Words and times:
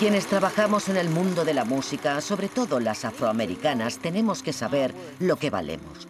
Quienes 0.00 0.24
trabajamos 0.28 0.88
en 0.88 0.96
el 0.96 1.10
mundo 1.10 1.44
de 1.44 1.52
la 1.52 1.66
música, 1.66 2.22
sobre 2.22 2.48
todo 2.48 2.80
las 2.80 3.04
afroamericanas, 3.04 3.98
tenemos 3.98 4.42
que 4.42 4.54
saber 4.54 4.94
lo 5.18 5.36
que 5.36 5.50
valemos. 5.50 6.08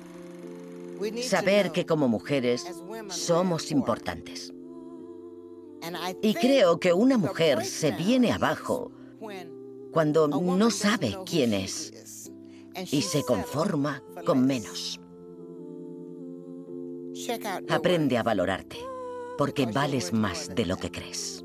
Saber 1.25 1.73
que 1.73 1.85
como 1.87 2.07
mujeres 2.07 2.65
somos 3.09 3.73
importantes. 3.73 4.53
Y 6.23 6.35
creo 6.35 6.79
que 6.79 6.93
una 6.93 7.19
mujer 7.19 7.65
se 7.65 7.91
viene 7.91 8.31
abajo 8.31 8.93
cuando 9.91 10.29
no 10.29 10.71
sabe 10.71 11.19
quién 11.27 11.53
es 11.53 12.31
y 12.93 13.03
se 13.03 13.25
conforma 13.25 14.05
con 14.25 14.47
menos. 14.47 15.01
Aprende 17.69 18.19
a 18.19 18.23
valorarte, 18.23 18.77
porque 19.37 19.67
vales 19.67 20.13
más 20.13 20.49
de 20.55 20.65
lo 20.65 20.77
que 20.77 20.93
crees. 20.93 21.45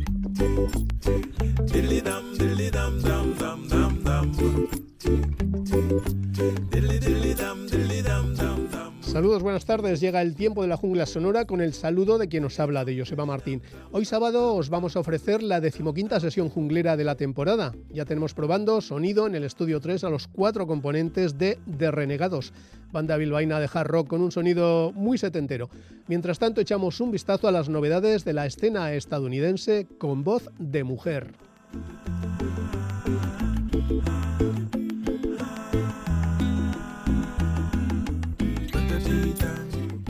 Saludos, 9.21 9.43
buenas 9.43 9.65
tardes. 9.65 10.01
Llega 10.01 10.19
el 10.23 10.33
tiempo 10.33 10.63
de 10.63 10.67
la 10.67 10.77
jungla 10.77 11.05
sonora 11.05 11.45
con 11.45 11.61
el 11.61 11.73
saludo 11.73 12.17
de 12.17 12.27
quien 12.27 12.41
nos 12.41 12.59
habla, 12.59 12.85
de 12.85 12.97
Joseba 12.97 13.23
Martín. 13.23 13.61
Hoy 13.91 14.03
sábado 14.03 14.55
os 14.55 14.69
vamos 14.69 14.95
a 14.95 14.99
ofrecer 14.99 15.43
la 15.43 15.61
decimoquinta 15.61 16.19
sesión 16.19 16.49
junglera 16.49 16.97
de 16.97 17.03
la 17.03 17.13
temporada. 17.13 17.71
Ya 17.91 18.05
tenemos 18.05 18.33
probando 18.33 18.81
sonido 18.81 19.27
en 19.27 19.35
el 19.35 19.43
estudio 19.43 19.79
3 19.79 20.05
a 20.05 20.09
los 20.09 20.27
cuatro 20.27 20.65
componentes 20.65 21.37
de 21.37 21.59
The 21.77 21.91
Renegados, 21.91 22.51
banda 22.91 23.15
bilbaína 23.15 23.59
de 23.59 23.69
hard 23.71 23.89
rock 23.89 24.07
con 24.07 24.21
un 24.21 24.31
sonido 24.31 24.91
muy 24.95 25.19
setentero. 25.19 25.69
Mientras 26.07 26.39
tanto, 26.39 26.59
echamos 26.59 26.99
un 26.99 27.11
vistazo 27.11 27.47
a 27.47 27.51
las 27.51 27.69
novedades 27.69 28.25
de 28.25 28.33
la 28.33 28.47
escena 28.47 28.91
estadounidense 28.91 29.85
con 29.99 30.23
voz 30.23 30.49
de 30.57 30.83
mujer. 30.83 31.27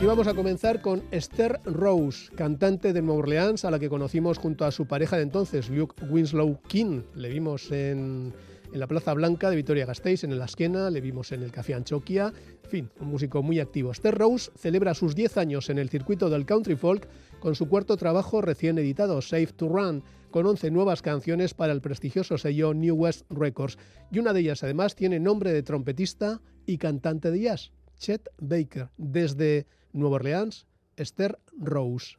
Y 0.02 0.04
vamos 0.04 0.26
a 0.26 0.34
comenzar 0.34 0.80
con 0.80 1.00
Esther 1.12 1.60
Rose, 1.64 2.28
cantante 2.34 2.92
de 2.92 3.02
Nueva 3.02 3.20
Orleans, 3.20 3.64
a 3.64 3.70
la 3.70 3.78
que 3.78 3.88
conocimos 3.88 4.36
junto 4.36 4.64
a 4.64 4.72
su 4.72 4.86
pareja 4.86 5.16
de 5.16 5.22
entonces, 5.22 5.70
Luke 5.70 5.94
Winslow 6.10 6.60
King. 6.66 7.02
Le 7.14 7.28
vimos 7.28 7.70
en, 7.70 8.32
en 8.72 8.80
la 8.80 8.88
Plaza 8.88 9.14
Blanca 9.14 9.48
de 9.48 9.54
Vitoria 9.54 9.86
Gasteiz, 9.86 10.24
en 10.24 10.32
el 10.32 10.42
Asquena, 10.42 10.90
le 10.90 11.00
vimos 11.00 11.30
en 11.30 11.44
el 11.44 11.52
Café 11.52 11.74
Anchoquia. 11.74 12.32
En 12.64 12.68
fin, 12.68 12.90
un 12.98 13.10
músico 13.10 13.44
muy 13.44 13.60
activo. 13.60 13.92
Esther 13.92 14.18
Rose 14.18 14.50
celebra 14.56 14.94
sus 14.94 15.14
10 15.14 15.36
años 15.36 15.70
en 15.70 15.78
el 15.78 15.88
circuito 15.88 16.28
del 16.28 16.46
country 16.46 16.74
folk 16.74 17.06
con 17.38 17.54
su 17.54 17.68
cuarto 17.68 17.96
trabajo 17.96 18.40
recién 18.40 18.78
editado, 18.78 19.22
Safe 19.22 19.52
to 19.54 19.68
Run, 19.68 20.02
con 20.32 20.44
11 20.46 20.72
nuevas 20.72 21.00
canciones 21.00 21.54
para 21.54 21.72
el 21.72 21.80
prestigioso 21.80 22.38
sello 22.38 22.74
New 22.74 22.96
West 22.96 23.24
Records. 23.30 23.78
Y 24.10 24.18
una 24.18 24.32
de 24.32 24.40
ellas 24.40 24.64
además 24.64 24.96
tiene 24.96 25.20
nombre 25.20 25.52
de 25.52 25.62
trompetista 25.62 26.40
y 26.66 26.78
cantante 26.78 27.30
de 27.30 27.38
jazz, 27.38 27.70
Chet 27.98 28.28
Baker, 28.40 28.88
desde 28.96 29.68
Nueva 29.92 30.16
Orleans, 30.16 30.66
Esther 30.96 31.38
Rose. 31.58 32.14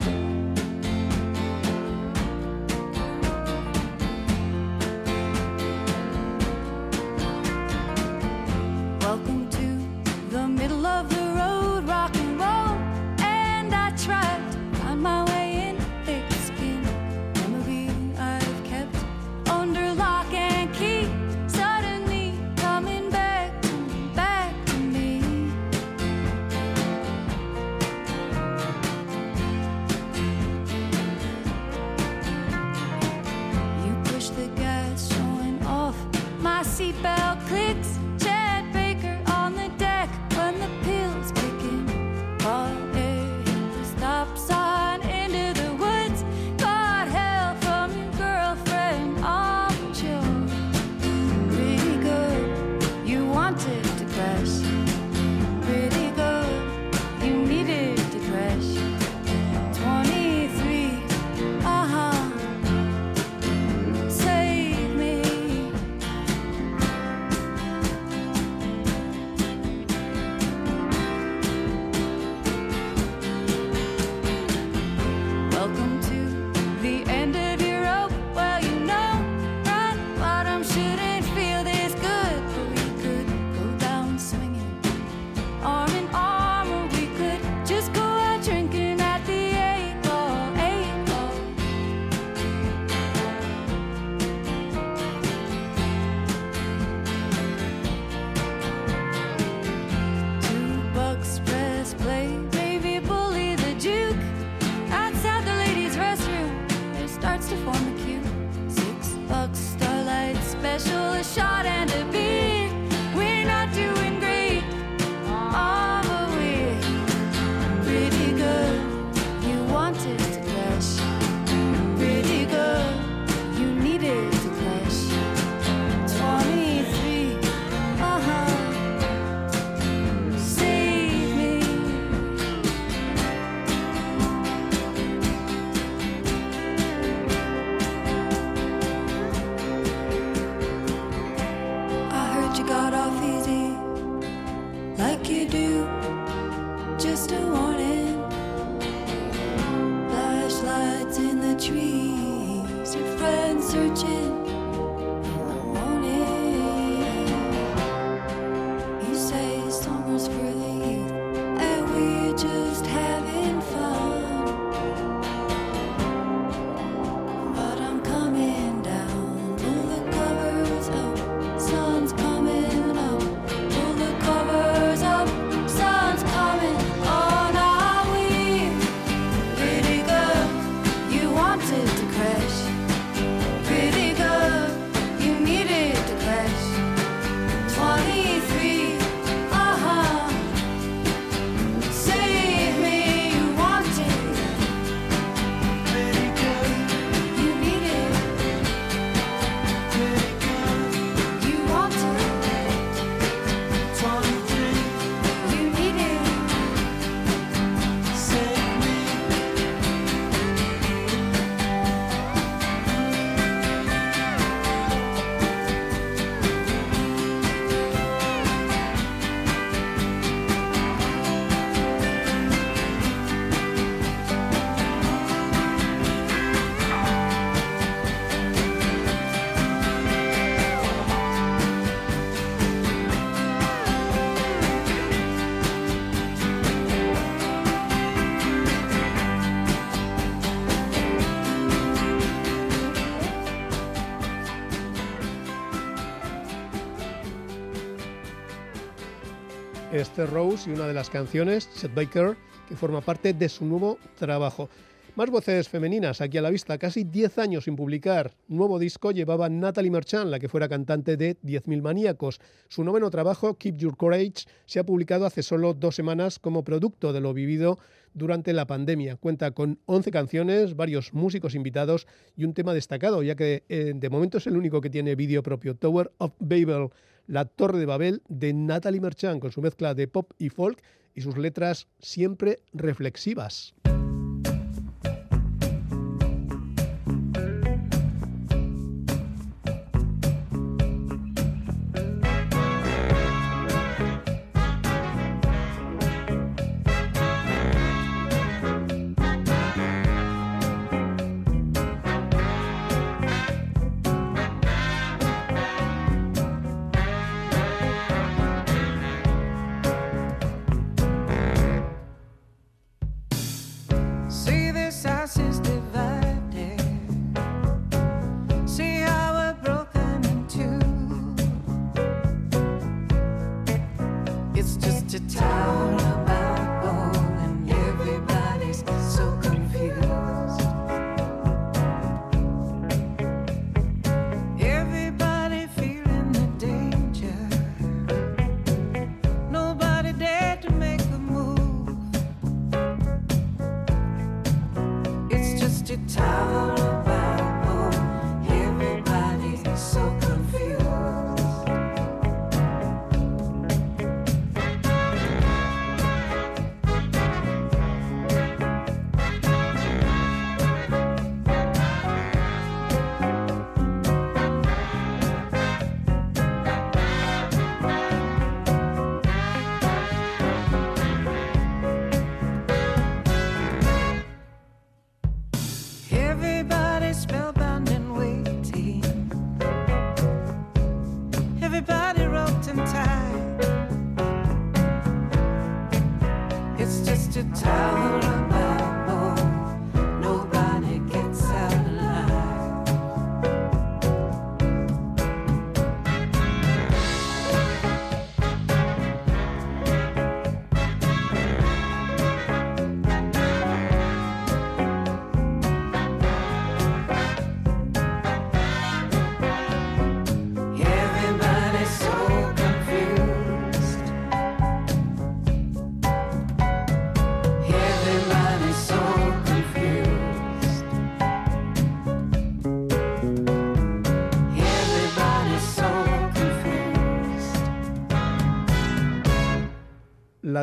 Esther 250.03 250.29
Rose 250.29 250.69
y 250.69 250.73
una 250.73 250.85
de 250.85 250.93
las 250.93 251.09
canciones, 251.09 251.69
Chet 251.75 251.95
Baker, 251.95 252.35
que 252.67 252.75
forma 252.75 252.99
parte 252.99 253.33
de 253.33 253.47
su 253.47 253.65
nuevo 253.65 253.97
trabajo. 254.19 254.69
Más 255.15 255.29
voces 255.29 255.69
femeninas 255.69 256.19
aquí 256.19 256.37
a 256.37 256.41
la 256.41 256.49
vista, 256.49 256.77
casi 256.77 257.05
10 257.05 257.37
años 257.37 257.63
sin 257.63 257.77
publicar. 257.77 258.35
Nuevo 258.49 258.79
disco 258.79 259.11
llevaba 259.11 259.47
Natalie 259.47 259.91
Merchant, 259.91 260.29
la 260.29 260.39
que 260.39 260.49
fuera 260.49 260.67
cantante 260.67 261.15
de 261.15 261.37
10.000 261.41 261.81
Maníacos. 261.81 262.41
Su 262.67 262.83
noveno 262.83 263.09
trabajo, 263.11 263.57
Keep 263.57 263.77
Your 263.77 263.95
Courage, 263.95 264.45
se 264.65 264.79
ha 264.79 264.85
publicado 264.85 265.25
hace 265.25 265.41
solo 265.41 265.73
dos 265.73 265.95
semanas 265.95 266.37
como 266.37 266.65
producto 266.65 267.13
de 267.13 267.21
lo 267.21 267.33
vivido 267.33 267.79
durante 268.13 268.51
la 268.51 268.67
pandemia. 268.67 269.15
Cuenta 269.15 269.51
con 269.51 269.79
11 269.85 270.11
canciones, 270.11 270.75
varios 270.75 271.13
músicos 271.13 271.55
invitados 271.55 272.07
y 272.35 272.43
un 272.43 272.53
tema 272.53 272.73
destacado, 272.73 273.23
ya 273.23 273.35
que 273.35 273.63
eh, 273.69 273.93
de 273.95 274.09
momento 274.09 274.39
es 274.39 274.47
el 274.47 274.57
único 274.57 274.81
que 274.81 274.89
tiene 274.89 275.15
vídeo 275.15 275.43
propio, 275.43 275.75
Tower 275.75 276.11
of 276.17 276.33
Babel, 276.39 276.89
la 277.27 277.45
Torre 277.45 277.79
de 277.79 277.85
Babel 277.85 278.21
de 278.27 278.53
Natalie 278.53 279.01
Merchant, 279.01 279.39
con 279.39 279.51
su 279.51 279.61
mezcla 279.61 279.93
de 279.93 280.07
pop 280.07 280.31
y 280.37 280.49
folk 280.49 280.81
y 281.15 281.21
sus 281.21 281.37
letras 281.37 281.87
siempre 281.99 282.59
reflexivas. 282.73 283.73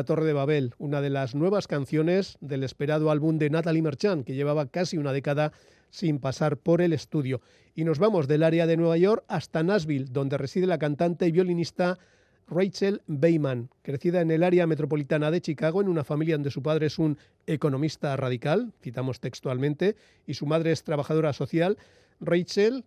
Torre 0.03 0.25
de 0.25 0.33
Babel, 0.33 0.73
una 0.77 1.01
de 1.01 1.09
las 1.09 1.35
nuevas 1.35 1.67
canciones 1.67 2.37
del 2.41 2.63
esperado 2.63 3.11
álbum 3.11 3.37
de 3.37 3.49
Natalie 3.49 3.81
Merchant, 3.81 4.25
que 4.25 4.35
llevaba 4.35 4.67
casi 4.67 4.97
una 4.97 5.13
década 5.13 5.51
sin 5.89 6.19
pasar 6.19 6.57
por 6.57 6.81
el 6.81 6.93
estudio. 6.93 7.41
Y 7.75 7.83
nos 7.83 7.99
vamos 7.99 8.27
del 8.27 8.43
área 8.43 8.67
de 8.67 8.77
Nueva 8.77 8.97
York 8.97 9.23
hasta 9.27 9.63
Nashville, 9.63 10.07
donde 10.11 10.37
reside 10.37 10.67
la 10.67 10.79
cantante 10.79 11.27
y 11.27 11.31
violinista 11.31 11.99
Rachel 12.47 13.01
Bayman, 13.07 13.69
crecida 13.81 14.21
en 14.21 14.31
el 14.31 14.43
área 14.43 14.67
metropolitana 14.67 15.31
de 15.31 15.41
Chicago, 15.41 15.81
en 15.81 15.87
una 15.87 16.03
familia 16.03 16.35
donde 16.35 16.51
su 16.51 16.61
padre 16.61 16.87
es 16.87 16.99
un 16.99 17.17
economista 17.47 18.15
radical, 18.17 18.73
citamos 18.81 19.19
textualmente, 19.19 19.95
y 20.27 20.33
su 20.33 20.45
madre 20.45 20.71
es 20.71 20.83
trabajadora 20.83 21.31
social. 21.33 21.77
Rachel 22.19 22.83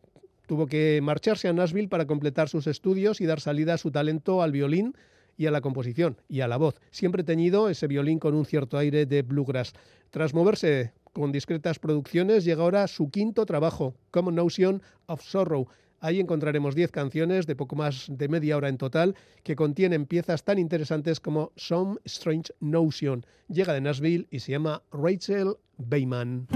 tuvo 0.47 0.67
que 0.67 1.01
marcharse 1.03 1.49
a 1.49 1.53
Nashville 1.53 1.89
para 1.89 2.07
completar 2.07 2.49
sus 2.49 2.67
estudios 2.67 3.21
y 3.21 3.27
dar 3.27 3.41
salida 3.41 3.75
a 3.75 3.79
su 3.79 3.91
talento 3.91 4.43
al 4.43 4.53
violín 4.53 4.95
y 5.37 5.47
a 5.47 5.51
la 5.51 5.61
composición 5.61 6.21
y 6.29 6.41
a 6.41 6.49
la 6.49 6.57
voz, 6.57 6.81
siempre 6.91 7.25
teñido 7.25 7.69
ese 7.69 7.87
violín 7.87 8.19
con 8.19 8.35
un 8.35 8.45
cierto 8.45 8.79
aire 8.79 9.07
de 9.07 9.23
bluegrass. 9.23 9.73
Tras 10.11 10.35
moverse 10.35 10.93
con 11.13 11.33
discretas 11.33 11.79
producciones, 11.79 12.45
llega 12.45 12.63
ahora 12.63 12.87
su 12.87 13.11
quinto 13.11 13.47
trabajo, 13.47 13.95
Common 14.11 14.35
Notion 14.35 14.83
of 15.07 15.23
Sorrow. 15.23 15.69
Ahí 16.01 16.21
encontraremos 16.21 16.75
10 16.75 16.91
canciones 16.91 17.47
de 17.47 17.57
poco 17.57 17.77
más 17.77 18.07
de 18.09 18.29
media 18.29 18.57
hora 18.57 18.69
en 18.69 18.77
total 18.77 19.15
que 19.43 19.57
contienen 19.57 20.07
piezas 20.07 20.45
tan 20.45 20.59
interesantes 20.59 21.19
como 21.19 21.53
Some 21.57 21.99
Strange 22.05 22.53
Notion. 22.61 23.25
Llega 23.49 23.73
de 23.73 23.81
Nashville 23.81 24.27
y 24.31 24.41
se 24.41 24.53
llama 24.53 24.83
Rachel 24.93 25.55
Bayman. 25.79 26.47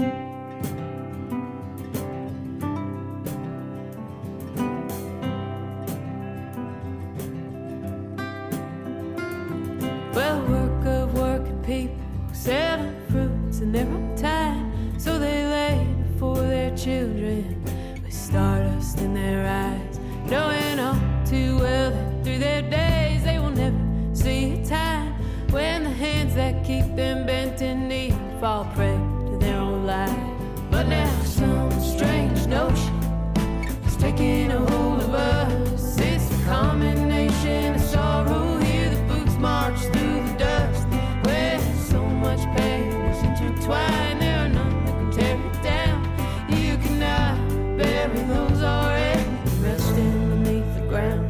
Their 13.71 13.87
own 13.87 14.15
time. 14.15 14.71
So 14.99 15.17
they 15.19 15.45
lay 15.45 15.87
for 16.17 16.35
their 16.35 16.75
children 16.75 17.63
with 18.03 18.13
stardust 18.13 18.99
in 18.99 19.13
their 19.13 19.47
eyes, 19.47 19.99
knowing 20.25 20.79
all 20.79 20.99
too 21.25 21.57
well 21.57 21.91
that 21.91 22.23
through 22.23 22.39
their 22.39 22.61
days 22.61 23.23
they 23.23 23.39
will 23.39 23.51
never 23.51 23.77
see 24.13 24.61
a 24.61 24.65
time 24.65 25.13
when 25.51 25.83
the 25.83 25.89
hands 25.89 26.35
that 26.35 26.65
keep 26.65 26.85
them 26.95 27.25
bent 27.25 27.48
we 48.13 48.21
already 48.63 49.23
resting 49.61 50.29
beneath 50.29 50.75
the 50.75 50.85
ground. 50.87 51.29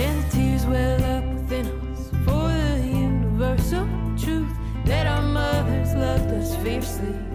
And 0.00 0.22
the 0.22 0.28
tears 0.30 0.66
well 0.66 1.04
up 1.04 1.24
within 1.34 1.66
us 1.66 2.10
for 2.24 2.48
the 2.48 2.86
universal 2.86 3.86
truth 4.16 4.52
that 4.84 5.06
our 5.06 5.22
mothers 5.22 5.94
loved 5.94 6.30
us 6.32 6.56
fiercely. 6.56 7.31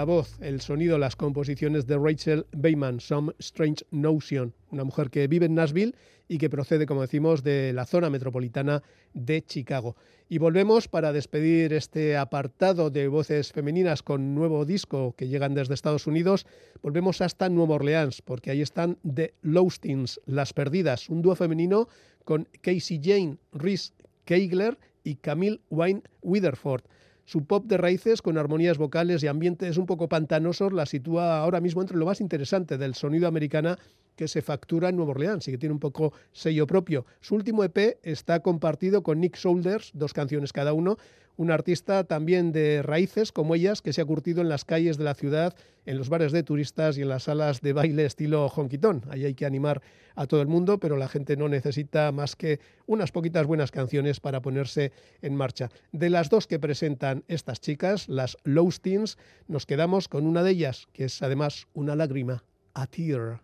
La 0.00 0.06
voz, 0.06 0.38
el 0.40 0.62
sonido, 0.62 0.96
las 0.96 1.14
composiciones 1.14 1.86
de 1.86 1.98
Rachel 1.98 2.46
Bayman, 2.52 3.00
Some 3.00 3.34
Strange 3.38 3.84
Notion, 3.90 4.54
una 4.70 4.82
mujer 4.82 5.10
que 5.10 5.26
vive 5.26 5.44
en 5.44 5.54
Nashville 5.54 5.94
y 6.26 6.38
que 6.38 6.48
procede, 6.48 6.86
como 6.86 7.02
decimos, 7.02 7.42
de 7.42 7.74
la 7.74 7.84
zona 7.84 8.08
metropolitana 8.08 8.82
de 9.12 9.42
Chicago. 9.42 9.96
Y 10.26 10.38
volvemos 10.38 10.88
para 10.88 11.12
despedir 11.12 11.74
este 11.74 12.16
apartado 12.16 12.88
de 12.88 13.08
voces 13.08 13.52
femeninas 13.52 14.02
con 14.02 14.34
nuevo 14.34 14.64
disco 14.64 15.14
que 15.18 15.28
llegan 15.28 15.52
desde 15.52 15.74
Estados 15.74 16.06
Unidos. 16.06 16.46
Volvemos 16.80 17.20
hasta 17.20 17.50
Nueva 17.50 17.74
Orleans, 17.74 18.22
porque 18.22 18.52
ahí 18.52 18.62
están 18.62 18.96
The 19.02 19.34
Lostings, 19.42 20.18
Las 20.24 20.54
Perdidas, 20.54 21.10
un 21.10 21.20
dúo 21.20 21.36
femenino 21.36 21.88
con 22.24 22.48
Casey 22.62 23.02
Jane, 23.04 23.36
Rhys 23.52 23.92
Keigler 24.24 24.78
y 25.04 25.16
Camille 25.16 25.60
Wayne 25.68 26.04
Witherford. 26.22 26.84
Su 27.24 27.44
pop 27.44 27.66
de 27.66 27.76
raíces, 27.76 28.22
con 28.22 28.38
armonías 28.38 28.78
vocales 28.78 29.22
y 29.22 29.28
ambientes 29.28 29.76
un 29.76 29.86
poco 29.86 30.08
pantanosos, 30.08 30.72
la 30.72 30.86
sitúa 30.86 31.38
ahora 31.40 31.60
mismo 31.60 31.80
entre 31.80 31.96
lo 31.96 32.06
más 32.06 32.20
interesante 32.20 32.78
del 32.78 32.94
sonido 32.94 33.28
americana 33.28 33.78
que 34.16 34.28
se 34.28 34.42
factura 34.42 34.88
en 34.88 34.96
Nueva 34.96 35.12
Orleans 35.12 35.48
y 35.48 35.52
que 35.52 35.58
tiene 35.58 35.72
un 35.72 35.80
poco 35.80 36.12
sello 36.32 36.66
propio. 36.66 37.06
Su 37.20 37.34
último 37.34 37.64
EP 37.64 37.98
está 38.02 38.40
compartido 38.40 39.02
con 39.02 39.20
Nick 39.20 39.36
Shoulders, 39.36 39.92
dos 39.94 40.12
canciones 40.12 40.52
cada 40.52 40.72
uno, 40.72 40.98
un 41.40 41.50
artista 41.50 42.04
también 42.04 42.52
de 42.52 42.82
raíces 42.82 43.32
como 43.32 43.54
ellas 43.54 43.80
que 43.80 43.94
se 43.94 44.02
ha 44.02 44.04
curtido 44.04 44.42
en 44.42 44.50
las 44.50 44.66
calles 44.66 44.98
de 44.98 45.04
la 45.04 45.14
ciudad, 45.14 45.54
en 45.86 45.96
los 45.96 46.10
bares 46.10 46.32
de 46.32 46.42
turistas 46.42 46.98
y 46.98 47.00
en 47.00 47.08
las 47.08 47.22
salas 47.22 47.62
de 47.62 47.72
baile 47.72 48.04
estilo 48.04 48.44
honquitón. 48.44 49.04
Ahí 49.08 49.24
hay 49.24 49.32
que 49.32 49.46
animar 49.46 49.80
a 50.16 50.26
todo 50.26 50.42
el 50.42 50.48
mundo, 50.48 50.78
pero 50.78 50.98
la 50.98 51.08
gente 51.08 51.38
no 51.38 51.48
necesita 51.48 52.12
más 52.12 52.36
que 52.36 52.60
unas 52.86 53.10
poquitas 53.10 53.46
buenas 53.46 53.70
canciones 53.70 54.20
para 54.20 54.42
ponerse 54.42 54.92
en 55.22 55.34
marcha. 55.34 55.70
De 55.92 56.10
las 56.10 56.28
dos 56.28 56.46
que 56.46 56.58
presentan 56.58 57.24
estas 57.26 57.58
chicas, 57.58 58.10
las 58.10 58.36
Lowstins, 58.44 59.16
nos 59.48 59.64
quedamos 59.64 60.08
con 60.08 60.26
una 60.26 60.42
de 60.42 60.50
ellas, 60.50 60.88
que 60.92 61.04
es 61.04 61.22
además 61.22 61.68
una 61.72 61.96
lágrima, 61.96 62.44
a 62.74 62.86
tear. 62.86 63.40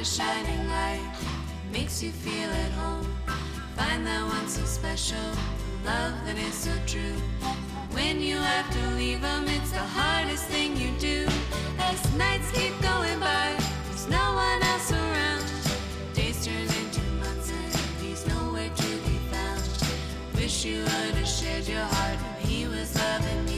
A 0.00 0.04
shining 0.04 0.66
light, 0.68 1.12
that 1.12 1.72
makes 1.72 2.02
you 2.02 2.10
feel 2.10 2.48
at 2.48 2.72
home. 2.72 3.06
Find 3.76 4.06
that 4.06 4.24
one 4.26 4.48
so 4.48 4.64
special, 4.64 5.28
the 5.82 5.90
love 5.90 6.14
that 6.24 6.38
is 6.38 6.54
so 6.54 6.72
true. 6.86 7.16
When 7.92 8.18
you 8.18 8.36
have 8.36 8.70
to 8.70 8.82
leave 8.96 9.20
them, 9.20 9.44
it's 9.46 9.72
the 9.72 9.86
hardest 9.98 10.44
thing 10.44 10.74
you 10.78 10.90
do. 10.98 11.26
As 11.78 12.00
nights 12.16 12.50
keep 12.52 12.72
going 12.80 13.20
by, 13.20 13.54
there's 13.88 14.08
no 14.08 14.24
one 14.46 14.62
else 14.62 14.90
around. 14.90 15.44
Days 16.14 16.46
turn 16.46 16.68
into 16.80 17.02
months 17.20 17.50
and 17.50 17.74
he's 18.00 18.26
nowhere 18.26 18.70
to 18.74 18.90
be 19.04 19.16
found. 19.30 19.62
Wish 20.34 20.64
you 20.64 20.78
would 20.80 21.14
have 21.20 21.28
shared 21.28 21.68
your 21.68 21.84
heart 21.84 22.18
when 22.24 22.48
he 22.48 22.66
was 22.66 22.96
loving 22.96 23.49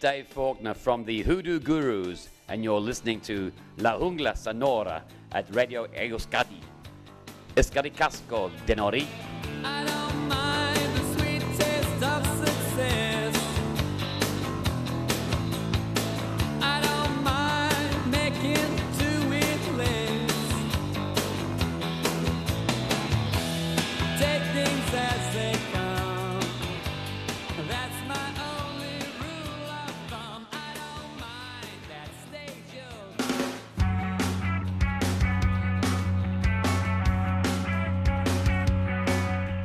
Dave 0.00 0.26
Faulkner 0.28 0.72
from 0.72 1.04
the 1.04 1.20
Hoodoo 1.20 1.60
Gurus, 1.60 2.30
and 2.48 2.64
you're 2.64 2.80
listening 2.80 3.20
to 3.20 3.52
La 3.76 3.98
Jungla 3.98 4.34
Sonora 4.34 5.04
at 5.32 5.54
Radio 5.54 5.86
Euskadi. 5.88 6.62
Euskadi 7.54 7.94
Casco 7.94 8.50
de 8.64 8.74
Nori. 8.76 9.99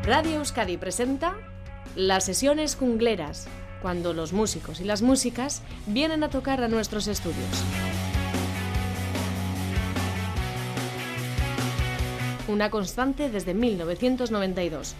Radio 0.05 0.37
Euskadi 0.37 0.77
presenta 0.77 1.35
las 1.95 2.25
sesiones 2.25 2.75
jungleras, 2.75 3.47
cuando 3.81 4.13
los 4.13 4.33
músicos 4.33 4.79
y 4.79 4.83
las 4.83 5.01
músicas 5.01 5.63
vienen 5.87 6.23
a 6.23 6.29
tocar 6.29 6.61
a 6.61 6.67
nuestros 6.67 7.07
estudios. 7.07 7.63
Una 12.47 12.69
constante 12.69 13.31
desde 13.31 13.55
1992. 13.55 14.93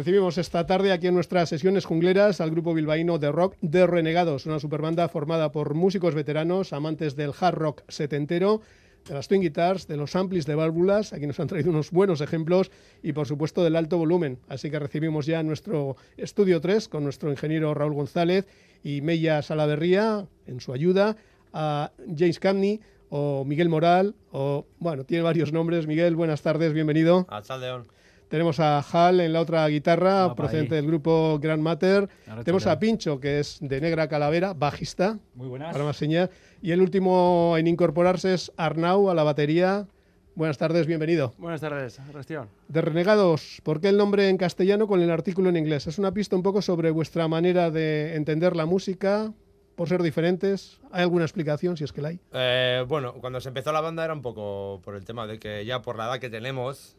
Recibimos 0.00 0.38
esta 0.38 0.64
tarde 0.64 0.92
aquí 0.92 1.08
en 1.08 1.14
nuestras 1.14 1.50
sesiones 1.50 1.84
jungleras 1.84 2.40
al 2.40 2.50
grupo 2.50 2.72
bilbaíno 2.72 3.18
de 3.18 3.30
rock 3.30 3.56
de 3.60 3.86
Renegados, 3.86 4.46
una 4.46 4.58
superbanda 4.58 5.06
formada 5.10 5.52
por 5.52 5.74
músicos 5.74 6.14
veteranos, 6.14 6.72
amantes 6.72 7.16
del 7.16 7.32
hard 7.38 7.54
rock 7.56 7.82
setentero, 7.86 8.62
de 9.06 9.12
las 9.12 9.28
twin 9.28 9.42
guitars, 9.42 9.86
de 9.88 9.98
los 9.98 10.16
amplis 10.16 10.46
de 10.46 10.54
válvulas, 10.54 11.12
aquí 11.12 11.26
nos 11.26 11.38
han 11.38 11.48
traído 11.48 11.68
unos 11.68 11.90
buenos 11.90 12.22
ejemplos 12.22 12.70
y 13.02 13.12
por 13.12 13.26
supuesto 13.26 13.62
del 13.62 13.76
alto 13.76 13.98
volumen. 13.98 14.38
Así 14.48 14.70
que 14.70 14.78
recibimos 14.78 15.26
ya 15.26 15.42
nuestro 15.42 15.98
estudio 16.16 16.62
3 16.62 16.88
con 16.88 17.04
nuestro 17.04 17.30
ingeniero 17.30 17.74
Raúl 17.74 17.92
González 17.92 18.46
y 18.82 19.02
Mella 19.02 19.42
Salaverría 19.42 20.26
en 20.46 20.60
su 20.60 20.72
ayuda, 20.72 21.18
a 21.52 21.92
James 22.16 22.38
Camney 22.38 22.80
o 23.10 23.44
Miguel 23.44 23.68
Moral, 23.68 24.14
o 24.32 24.64
bueno, 24.78 25.04
tiene 25.04 25.24
varios 25.24 25.52
nombres. 25.52 25.86
Miguel, 25.86 26.16
buenas 26.16 26.40
tardes, 26.40 26.72
bienvenido. 26.72 27.26
A 27.28 27.42
Chaldeón. 27.42 27.99
Tenemos 28.30 28.60
a 28.60 28.78
Hal 28.78 29.18
en 29.20 29.32
la 29.32 29.40
otra 29.40 29.66
guitarra, 29.66 30.36
procedente 30.36 30.76
ahí. 30.76 30.80
del 30.82 30.86
grupo 30.88 31.40
Grand 31.42 31.60
Matter. 31.60 32.08
Ahora 32.28 32.44
Tenemos 32.44 32.64
a 32.68 32.78
Pincho, 32.78 33.18
que 33.18 33.40
es 33.40 33.58
de 33.60 33.80
Negra 33.80 34.06
Calavera, 34.06 34.54
bajista, 34.54 35.18
Muy 35.34 35.48
buenas. 35.48 35.72
para 35.72 35.82
más 35.82 35.96
señas. 35.96 36.30
Y 36.62 36.70
el 36.70 36.80
último 36.80 37.56
en 37.58 37.66
incorporarse 37.66 38.32
es 38.32 38.52
Arnau 38.56 39.10
a 39.10 39.14
la 39.16 39.24
batería. 39.24 39.88
Buenas 40.36 40.58
tardes, 40.58 40.86
bienvenido. 40.86 41.34
Buenas 41.38 41.60
tardes, 41.60 41.98
Restión. 42.12 42.48
De 42.68 42.80
Renegados, 42.80 43.60
¿por 43.64 43.80
qué 43.80 43.88
el 43.88 43.96
nombre 43.96 44.28
en 44.28 44.36
castellano 44.36 44.86
con 44.86 45.00
el 45.02 45.10
artículo 45.10 45.48
en 45.48 45.56
inglés? 45.56 45.88
Es 45.88 45.98
una 45.98 46.12
pista 46.14 46.36
un 46.36 46.44
poco 46.44 46.62
sobre 46.62 46.92
vuestra 46.92 47.26
manera 47.26 47.72
de 47.72 48.14
entender 48.14 48.54
la 48.54 48.64
música, 48.64 49.32
por 49.74 49.88
ser 49.88 50.02
diferentes. 50.04 50.78
¿Hay 50.92 51.02
alguna 51.02 51.24
explicación, 51.24 51.76
si 51.76 51.82
es 51.82 51.92
que 51.92 52.00
la 52.00 52.10
hay? 52.10 52.20
Eh, 52.32 52.84
bueno, 52.86 53.14
cuando 53.14 53.40
se 53.40 53.48
empezó 53.48 53.72
la 53.72 53.80
banda 53.80 54.04
era 54.04 54.14
un 54.14 54.22
poco 54.22 54.80
por 54.84 54.94
el 54.94 55.04
tema 55.04 55.26
de 55.26 55.40
que 55.40 55.64
ya 55.64 55.82
por 55.82 55.96
la 55.96 56.04
edad 56.06 56.20
que 56.20 56.30
tenemos, 56.30 56.96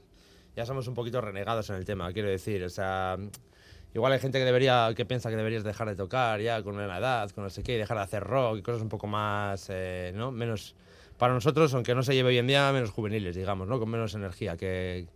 ya 0.55 0.65
somos 0.65 0.87
un 0.87 0.93
poquito 0.93 1.21
renegados 1.21 1.69
en 1.69 1.75
el 1.77 1.85
tema, 1.85 2.11
quiero 2.13 2.29
decir. 2.29 2.63
O 2.63 2.69
sea, 2.69 3.17
igual 3.93 4.13
hay 4.13 4.19
gente 4.19 4.39
que 4.39 4.45
debería, 4.45 4.91
que 4.95 5.05
piensa 5.05 5.29
que 5.29 5.35
deberías 5.35 5.63
dejar 5.63 5.87
de 5.89 5.95
tocar 5.95 6.39
ya 6.41 6.61
con 6.63 6.77
la 6.77 6.97
edad, 6.97 7.29
con 7.31 7.43
no 7.43 7.49
sé 7.49 7.63
qué, 7.63 7.75
y 7.75 7.77
dejar 7.77 7.97
de 7.97 8.03
hacer 8.03 8.23
rock 8.23 8.57
y 8.59 8.61
cosas 8.61 8.81
un 8.81 8.89
poco 8.89 9.07
más, 9.07 9.67
eh, 9.69 10.11
¿no? 10.15 10.31
Menos, 10.31 10.75
para 11.17 11.33
nosotros, 11.33 11.73
aunque 11.73 11.93
no 11.95 12.03
se 12.03 12.13
lleve 12.15 12.29
hoy 12.29 12.37
en 12.37 12.47
día, 12.47 12.71
menos 12.71 12.89
juveniles, 12.91 13.35
digamos, 13.35 13.67
¿no? 13.67 13.79
Con 13.79 13.89
menos 13.89 14.13
energía, 14.15 14.57
que, 14.57 15.07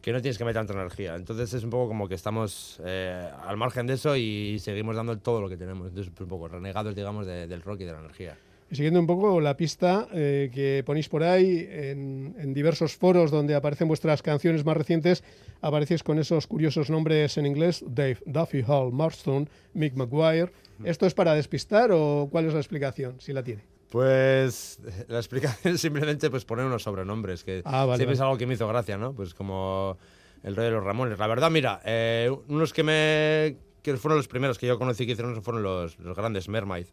que 0.00 0.12
no 0.12 0.20
tienes 0.20 0.36
que 0.38 0.44
meter 0.44 0.60
tanta 0.66 0.72
energía. 0.74 1.14
Entonces 1.14 1.54
es 1.54 1.62
un 1.62 1.70
poco 1.70 1.88
como 1.88 2.08
que 2.08 2.14
estamos 2.16 2.80
eh, 2.84 3.30
al 3.46 3.56
margen 3.56 3.86
de 3.86 3.94
eso 3.94 4.16
y 4.16 4.58
seguimos 4.58 4.96
dando 4.96 5.16
todo 5.18 5.40
lo 5.40 5.48
que 5.48 5.56
tenemos. 5.56 5.88
Entonces, 5.88 6.12
un 6.18 6.26
poco 6.28 6.48
renegados, 6.48 6.94
digamos, 6.94 7.26
de- 7.26 7.46
del 7.46 7.62
rock 7.62 7.82
y 7.82 7.84
de 7.84 7.92
la 7.92 8.00
energía. 8.00 8.36
Y 8.72 8.76
siguiendo 8.76 9.00
un 9.00 9.06
poco 9.06 9.38
la 9.38 9.54
pista 9.54 10.08
eh, 10.14 10.50
que 10.50 10.82
ponéis 10.86 11.06
por 11.10 11.22
ahí 11.22 11.68
en, 11.70 12.34
en 12.38 12.54
diversos 12.54 12.96
foros 12.96 13.30
donde 13.30 13.54
aparecen 13.54 13.86
vuestras 13.86 14.22
canciones 14.22 14.64
más 14.64 14.74
recientes, 14.74 15.22
aparecéis 15.60 16.02
con 16.02 16.18
esos 16.18 16.46
curiosos 16.46 16.88
nombres 16.88 17.36
en 17.36 17.44
inglés, 17.44 17.84
Dave 17.86 18.16
Duffy 18.24 18.64
Hall 18.66 18.90
Marston, 18.90 19.46
Mick 19.74 19.94
McGuire. 19.94 20.52
¿Esto 20.84 21.04
es 21.04 21.12
para 21.12 21.34
despistar 21.34 21.90
o 21.92 22.28
cuál 22.32 22.46
es 22.46 22.54
la 22.54 22.60
explicación, 22.60 23.20
si 23.20 23.34
la 23.34 23.42
tiene? 23.42 23.62
Pues 23.90 24.80
la 25.08 25.18
explicación 25.18 25.74
es 25.74 25.82
simplemente 25.82 26.30
pues 26.30 26.46
poner 26.46 26.64
unos 26.64 26.82
sobrenombres, 26.82 27.44
que 27.44 27.60
Ah, 27.66 27.84
vale, 27.84 27.98
siempre 27.98 28.14
es 28.14 28.20
algo 28.22 28.38
que 28.38 28.46
me 28.46 28.54
hizo 28.54 28.66
gracia, 28.68 28.96
¿no? 28.96 29.12
Pues 29.12 29.34
como 29.34 29.98
el 30.42 30.56
rey 30.56 30.64
de 30.64 30.70
los 30.70 30.82
Ramones. 30.82 31.18
La 31.18 31.26
verdad, 31.26 31.50
mira, 31.50 31.82
eh, 31.84 32.34
unos 32.48 32.72
que 32.72 32.82
me 32.82 33.56
que 33.82 33.98
fueron 33.98 34.16
los 34.16 34.28
primeros 34.28 34.58
que 34.58 34.66
yo 34.66 34.78
conocí 34.78 35.04
que 35.04 35.12
hicieron 35.12 35.32
eso 35.32 35.42
fueron 35.42 35.62
los, 35.62 35.98
los 35.98 36.16
grandes 36.16 36.48
Mermaid. 36.48 36.86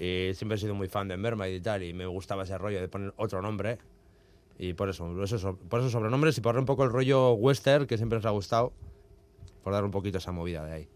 Y 0.00 0.32
siempre 0.32 0.56
he 0.56 0.58
sido 0.58 0.74
muy 0.74 0.88
fan 0.88 1.08
de 1.08 1.18
Mermaid 1.18 1.54
y 1.54 1.60
tal, 1.60 1.82
y 1.82 1.92
me 1.92 2.06
gustaba 2.06 2.44
ese 2.44 2.56
rollo 2.56 2.80
de 2.80 2.88
poner 2.88 3.12
otro 3.18 3.42
nombre. 3.42 3.76
Y 4.58 4.72
por 4.72 4.88
eso, 4.88 5.22
eso, 5.22 5.58
por 5.68 5.80
esos 5.80 5.92
sobrenombres 5.92 6.38
y 6.38 6.40
por 6.40 6.56
un 6.56 6.64
poco 6.64 6.84
el 6.84 6.90
rollo 6.90 7.34
western 7.34 7.86
que 7.86 7.98
siempre 7.98 8.16
nos 8.16 8.24
ha 8.24 8.30
gustado, 8.30 8.72
por 9.62 9.74
dar 9.74 9.84
un 9.84 9.90
poquito 9.90 10.16
esa 10.16 10.32
movida 10.32 10.64
de 10.64 10.72
ahí. 10.72 10.88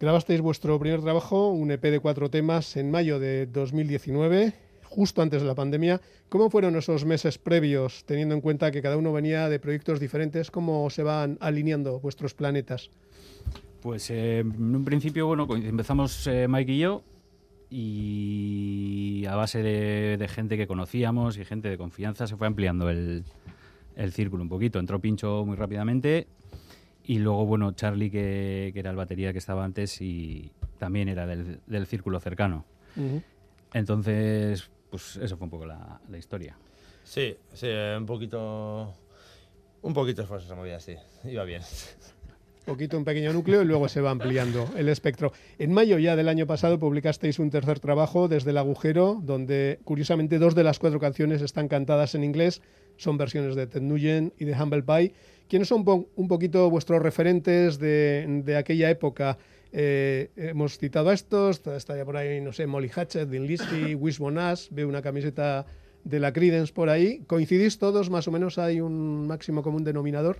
Grabasteis 0.00 0.40
vuestro 0.40 0.78
primer 0.78 1.02
trabajo, 1.02 1.50
un 1.50 1.70
EP 1.70 1.82
de 1.82 2.00
cuatro 2.00 2.30
temas, 2.30 2.78
en 2.78 2.90
mayo 2.90 3.18
de 3.18 3.44
2019, 3.44 4.54
justo 4.84 5.20
antes 5.20 5.42
de 5.42 5.48
la 5.48 5.54
pandemia. 5.54 6.00
¿Cómo 6.30 6.48
fueron 6.48 6.76
esos 6.76 7.04
meses 7.04 7.36
previos, 7.36 8.04
teniendo 8.06 8.34
en 8.34 8.40
cuenta 8.40 8.70
que 8.70 8.80
cada 8.80 8.96
uno 8.96 9.12
venía 9.12 9.50
de 9.50 9.58
proyectos 9.60 10.00
diferentes? 10.00 10.50
¿Cómo 10.50 10.88
se 10.88 11.02
van 11.02 11.36
alineando 11.42 12.00
vuestros 12.00 12.32
planetas? 12.32 12.90
Pues 13.82 14.08
eh, 14.08 14.38
en 14.38 14.74
un 14.74 14.84
principio, 14.84 15.26
bueno, 15.26 15.46
empezamos 15.54 16.26
eh, 16.26 16.48
Mike 16.48 16.72
y 16.72 16.78
yo 16.78 17.02
y 17.76 19.26
a 19.26 19.34
base 19.34 19.60
de, 19.60 20.16
de 20.16 20.28
gente 20.28 20.56
que 20.56 20.68
conocíamos 20.68 21.36
y 21.38 21.44
gente 21.44 21.68
de 21.68 21.76
confianza 21.76 22.28
se 22.28 22.36
fue 22.36 22.46
ampliando 22.46 22.88
el, 22.88 23.24
el 23.96 24.12
círculo 24.12 24.44
un 24.44 24.48
poquito. 24.48 24.78
Entró 24.78 25.00
Pincho 25.00 25.44
muy 25.44 25.56
rápidamente 25.56 26.28
y 27.02 27.18
luego, 27.18 27.44
bueno, 27.46 27.72
Charlie, 27.72 28.10
que, 28.12 28.70
que 28.72 28.78
era 28.78 28.90
el 28.90 28.96
batería 28.96 29.32
que 29.32 29.38
estaba 29.38 29.64
antes 29.64 30.00
y 30.00 30.52
también 30.78 31.08
era 31.08 31.26
del, 31.26 31.58
del 31.66 31.86
círculo 31.86 32.20
cercano. 32.20 32.64
Entonces, 33.72 34.70
pues 34.88 35.16
eso 35.16 35.36
fue 35.36 35.46
un 35.46 35.50
poco 35.50 35.66
la, 35.66 36.00
la 36.08 36.16
historia. 36.16 36.56
Sí, 37.02 37.36
sí, 37.54 37.66
un 37.98 38.06
poquito. 38.06 38.94
Un 39.82 39.92
poquito 39.92 40.22
esfuerzo 40.22 40.46
esa 40.46 40.54
movida, 40.54 40.78
sí. 40.78 40.94
Iba 41.24 41.42
bien. 41.42 41.62
Poquito 42.64 42.98
un 42.98 43.04
pequeño 43.04 43.32
núcleo 43.32 43.62
y 43.62 43.64
luego 43.64 43.88
se 43.88 44.00
va 44.00 44.10
ampliando 44.10 44.68
el 44.76 44.88
espectro. 44.88 45.32
En 45.58 45.72
mayo 45.72 45.98
ya 45.98 46.16
del 46.16 46.28
año 46.28 46.46
pasado 46.46 46.78
publicasteis 46.78 47.38
un 47.38 47.50
tercer 47.50 47.80
trabajo 47.80 48.28
desde 48.28 48.50
el 48.50 48.58
agujero, 48.58 49.20
donde 49.22 49.78
curiosamente 49.84 50.38
dos 50.38 50.54
de 50.54 50.64
las 50.64 50.78
cuatro 50.78 50.98
canciones 50.98 51.42
están 51.42 51.68
cantadas 51.68 52.14
en 52.14 52.24
inglés, 52.24 52.62
son 52.96 53.18
versiones 53.18 53.54
de 53.54 53.66
Ted 53.66 53.82
Nugent 53.82 54.32
y 54.40 54.44
de 54.44 54.52
Humble 54.52 54.82
Pie. 54.82 55.12
¿Quiénes 55.48 55.68
son 55.68 55.84
un 56.16 56.28
poquito 56.28 56.70
vuestros 56.70 57.02
referentes 57.02 57.78
de, 57.78 58.56
aquella 58.58 58.90
época? 58.90 59.38
Eh, 59.72 60.30
hemos 60.36 60.78
citado 60.78 61.10
a 61.10 61.14
estos, 61.14 61.60
está 61.66 61.96
ya 61.96 62.04
por 62.04 62.16
ahí, 62.16 62.40
no 62.40 62.52
sé, 62.52 62.66
Molly 62.66 62.90
Hatchet, 62.94 63.28
Dean 63.28 63.46
Lizzy, 63.46 63.94
Wishbone 63.94 64.40
Ash, 64.40 64.68
veo 64.70 64.88
una 64.88 65.02
camiseta 65.02 65.66
de 66.04 66.20
la 66.20 66.32
Creedence 66.32 66.72
por 66.72 66.88
ahí. 66.88 67.22
¿Coincidís 67.26 67.78
todos? 67.78 68.08
¿Más 68.08 68.28
o 68.28 68.30
menos 68.30 68.58
hay 68.58 68.80
un 68.80 69.26
máximo 69.26 69.62
común 69.62 69.84
denominador? 69.84 70.38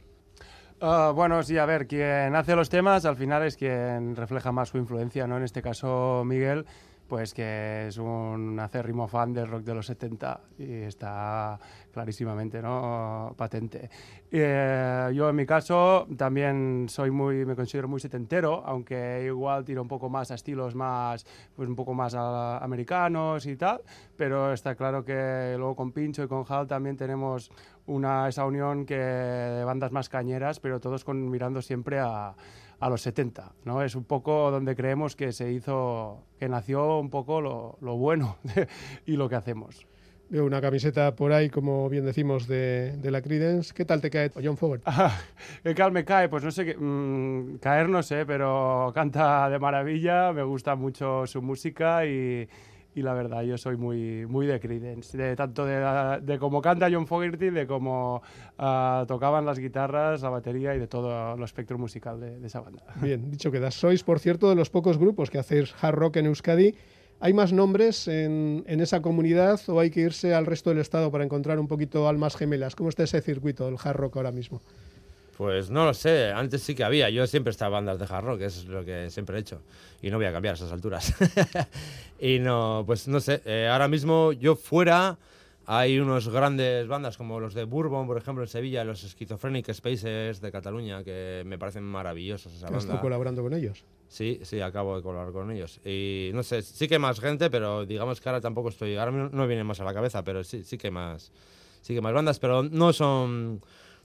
Ah, 0.87 1.13
bueno, 1.15 1.43
sí, 1.43 1.57
a 1.57 1.65
ver, 1.65 1.87
quien 1.87 2.37
hace 2.37 2.55
los 2.55 2.69
temas 2.69 3.07
al 3.07 3.17
final 3.17 3.43
es 3.43 3.57
quien 3.57 4.15
refleja 4.15 4.53
más 4.53 4.69
su 4.69 4.77
influencia, 4.77 5.27
¿no? 5.27 5.39
En 5.39 5.43
este 5.43 5.63
caso, 5.63 6.25
Miguel, 6.27 6.67
pues 7.09 7.35
que 7.35 7.89
es 7.89 7.99
un 7.99 8.59
acérrimo 8.59 9.07
fan 9.09 9.33
del 9.33 9.47
rock 9.49 9.63
de 9.63 9.75
los 9.75 9.87
70 9.87 10.41
y 10.59 10.73
está 10.83 11.59
clarísimamente, 11.93 12.61
¿no? 12.63 13.35
Patente. 13.37 13.91
Eh, 14.31 15.11
yo 15.15 15.29
en 15.29 15.37
mi 15.37 15.47
caso 15.47 16.07
también 16.17 16.87
soy 16.89 17.11
muy, 17.11 17.45
me 17.45 17.55
considero 17.55 17.87
muy 17.89 18.01
setentero, 18.01 18.63
aunque 18.67 19.25
igual 19.27 19.65
tiro 19.65 19.83
un 19.83 19.89
poco 19.89 20.09
más 20.09 20.31
a 20.31 20.35
estilos 20.35 20.75
más, 20.75 21.25
pues 21.55 21.69
un 21.69 21.77
poco 21.77 21.95
más 21.95 22.15
a- 22.15 22.59
americanos 22.59 23.47
y 23.47 23.57
tal, 23.57 23.83
pero 24.17 24.53
está 24.53 24.75
claro 24.75 25.05
que 25.05 25.55
luego 25.57 25.77
con 25.77 25.93
Pincho 25.93 26.23
y 26.25 26.29
con 26.29 26.45
Hal 26.49 26.67
también 26.67 26.97
tenemos 26.97 27.51
una, 27.87 28.29
esa 28.29 28.45
unión 28.47 28.87
que 28.87 28.97
de 28.97 29.65
bandas 29.65 29.93
más 29.93 30.09
cañeras, 30.09 30.59
pero 30.59 30.81
todos 30.81 31.05
con, 31.05 31.31
mirando 31.31 31.61
siempre 31.63 32.01
a, 32.01 32.35
a 32.81 32.89
los 32.89 33.03
70, 33.03 33.53
¿no? 33.65 33.83
Es 33.83 33.95
un 33.95 34.05
poco 34.05 34.51
donde 34.51 34.77
creemos 34.77 35.17
que 35.17 35.33
se 35.33 35.53
hizo, 35.53 36.25
que 36.39 36.49
nació 36.49 36.99
un 36.99 37.11
poco 37.11 37.41
lo, 37.41 37.79
lo 37.81 37.97
bueno 37.97 38.37
y 39.07 39.17
lo 39.17 39.29
que 39.29 39.37
hacemos. 39.37 39.87
Veo 40.31 40.47
una 40.47 40.61
camiseta 40.61 41.15
por 41.15 41.33
ahí, 41.33 41.51
como 41.51 41.89
bien 41.89 42.05
decimos, 42.05 42.49
de, 42.49 42.97
de 42.97 43.11
la 43.11 43.21
Creedence. 43.21 43.75
¿Qué 43.75 43.85
tal 43.85 44.01
te 44.01 44.11
cae 44.11 44.31
John 44.43 44.57
Fogerty? 44.57 44.85
El 45.65 45.75
Cal 45.75 45.93
me 45.93 46.05
cae, 46.05 46.29
pues 46.29 46.43
no 46.43 46.51
sé, 46.51 46.65
qué, 46.65 46.77
mm, 46.77 47.59
caer 47.59 47.89
no 47.89 48.03
sé, 48.03 48.25
pero 48.25 48.91
canta 48.95 49.49
de 49.51 49.59
maravilla, 49.59 50.33
me 50.33 50.43
gusta 50.43 50.77
mucho 50.77 51.27
su 51.27 51.43
música 51.43 52.07
y, 52.07 52.49
y 52.95 53.03
la 53.03 53.13
verdad 53.13 53.43
yo 53.43 53.59
soy 53.59 53.77
muy, 53.77 54.27
muy 54.27 54.47
de 54.47 54.61
Creedence, 54.61 55.17
de 55.17 55.35
tanto 55.37 55.67
de, 55.67 55.77
de 56.23 56.39
canta 56.63 56.89
John 56.91 57.07
Fogerty, 57.07 57.51
de 57.51 57.67
cómo 57.67 58.23
ah, 58.59 59.05
tocaban 59.09 59.45
las 59.45 59.59
guitarras, 59.59 60.23
la 60.23 60.31
batería 60.31 60.75
y 60.75 60.79
de 60.79 60.87
todo 60.87 61.35
el 61.35 61.43
espectro 61.43 61.77
musical 61.77 62.21
de, 62.21 62.39
de 62.39 62.47
esa 62.47 62.61
banda. 62.61 62.85
Bien, 63.03 63.31
dicho 63.31 63.51
queda. 63.51 63.71
Sois, 63.71 64.05
por 64.05 64.21
cierto, 64.21 64.49
de 64.49 64.55
los 64.55 64.71
pocos 64.71 64.99
grupos 64.99 65.31
que 65.31 65.39
hacéis 65.39 65.75
hard 65.81 65.95
rock 65.95 66.17
en 66.17 66.27
Euskadi. 66.27 66.75
¿Hay 67.21 67.33
más 67.33 67.53
nombres 67.53 68.09
en, 68.09 68.65
en 68.67 68.81
esa 68.81 69.01
comunidad 69.01 69.61
o 69.69 69.81
hay 69.81 69.91
que 69.91 70.01
irse 70.01 70.35
al 70.35 70.47
resto 70.47 70.71
del 70.71 70.81
estado 70.81 71.11
para 71.11 71.25
encontrar 71.25 71.59
un 71.59 71.69
poquito 71.69 72.09
almas 72.09 72.37
gemelas? 72.37 72.75
¿Cómo 72.77 72.89
está 72.89 73.05
ese 73.05 73.21
circuito 73.21 73.65
del 73.65 73.77
hard 73.83 73.97
rock 73.97 74.17
ahora 74.17 74.33
mismo? 74.33 74.61
Pues 75.37 75.69
no 75.71 75.85
lo 75.85 75.95
sé, 75.95 76.31
antes 76.31 76.63
sí 76.63 76.75
que 76.75 76.85
había. 76.85 77.11
Yo 77.11 77.27
siempre 77.27 77.51
estaba 77.51 77.79
en 77.79 77.87
bandas 77.87 77.99
de 78.09 78.15
hard 78.15 78.25
rock, 78.25 78.41
es 78.43 78.67
lo 78.67 78.85
que 78.85 79.11
siempre 79.11 79.37
he 79.37 79.41
hecho. 79.41 79.61
Y 80.01 80.11
no 80.11 80.17
voy 80.17 80.27
a 80.27 80.33
cambiar 80.33 80.55
a 80.55 80.57
esas 80.57 80.71
alturas. 80.71 81.13
y 82.21 82.39
no, 82.39 82.85
pues 82.87 83.09
no 83.09 83.19
sé, 83.21 83.43
eh, 83.45 83.69
ahora 83.71 83.89
mismo 83.89 84.33
yo 84.33 84.55
fuera 84.55 85.19
hay 85.67 85.99
unos 85.99 86.29
grandes 86.29 86.87
bandas 86.87 87.17
como 87.17 87.41
los 87.41 87.55
de 87.55 87.65
Bourbon, 87.65 88.07
por 88.07 88.19
ejemplo, 88.19 88.45
en 88.45 88.49
Sevilla, 88.49 88.85
los 88.85 89.01
Schizophrenic 89.01 89.73
Spaces 89.73 90.41
de 90.41 90.53
Cataluña, 90.53 91.03
que 91.03 91.43
me 91.47 91.59
parecen 91.59 91.85
maravillosos 91.85 92.53
esa 92.53 92.67
¿Estás 92.67 92.87
banda. 92.87 93.01
colaborando 93.01 93.43
con 93.43 93.55
ellos? 93.55 93.83
Sí, 94.09 94.41
sí, 94.45 94.61
acabo 94.61 94.95
de 94.97 95.03
colaborar 95.03 95.33
con 95.33 95.51
ellos. 95.51 95.81
Y 95.85 96.31
no 96.35 96.43
sé, 96.43 96.61
sí 96.63 96.87
que 96.87 96.99
más 96.99 97.19
gente, 97.19 97.49
pero 97.51 97.87
digamos 97.87 98.21
que 98.21 98.29
ahora 98.29 98.41
tampoco 98.43 98.69
estoy. 98.69 98.95
Ahora 98.97 99.11
no- 99.11 99.31
me 99.31 99.47
viene 99.47 99.65
más 99.65 99.81
a 99.81 99.85
la 99.85 99.95
cabeza, 99.95 100.23
pero 100.23 100.45
sí, 100.45 100.63
sí 100.65 100.77
que 100.79 100.91
más. 100.91 101.33
Sí 101.81 101.95
que 101.95 102.01
más 102.03 102.13
bandas, 102.13 102.39
pero 102.39 102.63
no 102.63 102.93
son. 102.93 103.61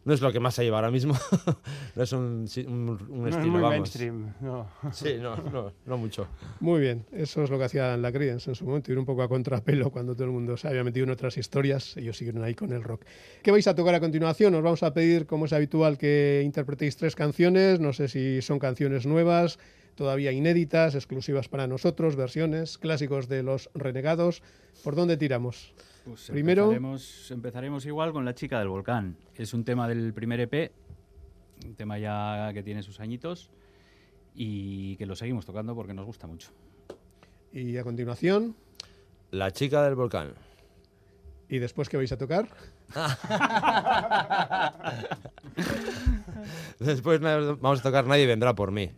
No 0.06 0.14
es 0.14 0.22
lo 0.22 0.32
que 0.32 0.40
más 0.40 0.56
se 0.56 0.64
lleva 0.64 0.78
ahora 0.78 0.92
mismo. 0.92 1.14
no 1.96 2.04
es 2.04 2.12
un, 2.14 2.48
un, 2.68 2.98
un 3.10 3.22
No 3.22 3.28
es 3.28 3.36
estilo, 3.36 3.52
muy 3.52 3.62
vamos. 3.62 3.70
mainstream, 3.70 4.34
no. 4.40 4.68
Sí, 4.92 5.16
no, 5.20 5.36
no, 5.36 5.74
no 5.86 5.98
mucho. 5.98 6.28
Muy 6.62 6.80
bien, 6.80 7.06
eso 7.12 7.44
es 7.44 7.50
lo 7.50 7.58
que 7.60 7.66
hacían 7.66 8.02
la 8.02 8.12
Creedence 8.12 8.50
en 8.50 8.56
su 8.56 8.66
momento, 8.66 8.92
ir 8.92 8.98
un 8.98 9.06
poco 9.06 9.22
a 9.24 9.28
contrapelo 9.28 9.92
cuando 9.92 10.14
todo 10.16 10.24
el 10.26 10.32
mundo 10.32 10.56
se 10.58 10.68
había 10.68 10.84
metido 10.84 11.04
en 11.04 11.12
otras 11.12 11.38
historias, 11.38 11.98
ellos 11.98 12.18
siguieron 12.18 12.44
ahí 12.44 12.56
con 12.56 12.72
el 12.72 12.82
rock. 12.82 13.04
¿Qué 13.44 13.52
vais 13.52 13.68
a 13.68 13.76
tocar 13.76 13.94
a 13.96 14.00
continuación? 14.00 14.56
Os 14.56 14.64
vamos 14.64 14.84
a 14.84 14.94
pedir, 14.94 15.26
como 15.26 15.46
es 15.46 15.54
habitual, 15.54 15.98
que 15.98 16.42
interpretéis 16.46 16.96
tres 16.96 17.16
canciones, 17.16 17.80
no 17.80 17.92
sé 17.94 18.08
si 18.08 18.42
son 18.42 18.58
canciones 18.58 19.06
nuevas, 19.06 19.60
todavía 19.96 20.32
inéditas, 20.32 20.96
exclusivas 20.96 21.50
para 21.50 21.68
nosotros, 21.68 22.16
versiones, 22.16 22.78
clásicos 22.78 23.28
de 23.28 23.44
los 23.44 23.70
renegados. 23.76 24.42
¿Por 24.84 24.96
dónde 24.96 25.18
tiramos? 25.18 25.74
Pues 26.06 26.30
Primero- 26.32 26.64
empezaremos, 26.64 27.32
empezaremos 27.32 27.86
igual 27.86 28.14
con 28.14 28.26
La 28.26 28.34
chica 28.34 28.60
del 28.60 28.70
volcán. 28.70 29.18
Es 29.36 29.54
un 29.54 29.64
tema 29.64 29.88
del 29.88 30.14
primer 30.14 30.40
EP, 30.40 30.72
un 31.66 31.76
tema 31.76 32.00
ya 32.00 32.52
que 32.54 32.64
tiene 32.64 32.82
sus 32.84 33.00
añitos 33.00 33.52
y 34.34 34.96
que 34.98 35.06
lo 35.06 35.16
seguimos 35.16 35.46
tocando 35.46 35.76
porque 35.76 35.94
nos 35.94 36.06
gusta 36.06 36.26
mucho. 36.28 36.50
Y 37.52 37.78
a 37.78 37.84
continuación, 37.84 38.56
La 39.32 39.52
chica 39.52 39.84
del 39.84 39.96
volcán. 39.96 40.34
¿y 41.52 41.58
después 41.58 41.90
qué 41.90 41.98
vais 41.98 42.12
a 42.12 42.18
tocar? 42.18 42.48
Después 46.80 47.20
vamos 47.20 47.80
a 47.80 47.84
tocar 47.84 48.06
Nadie 48.06 48.26
vendrá 48.26 48.56
por 48.56 48.72
mí. 48.72 48.90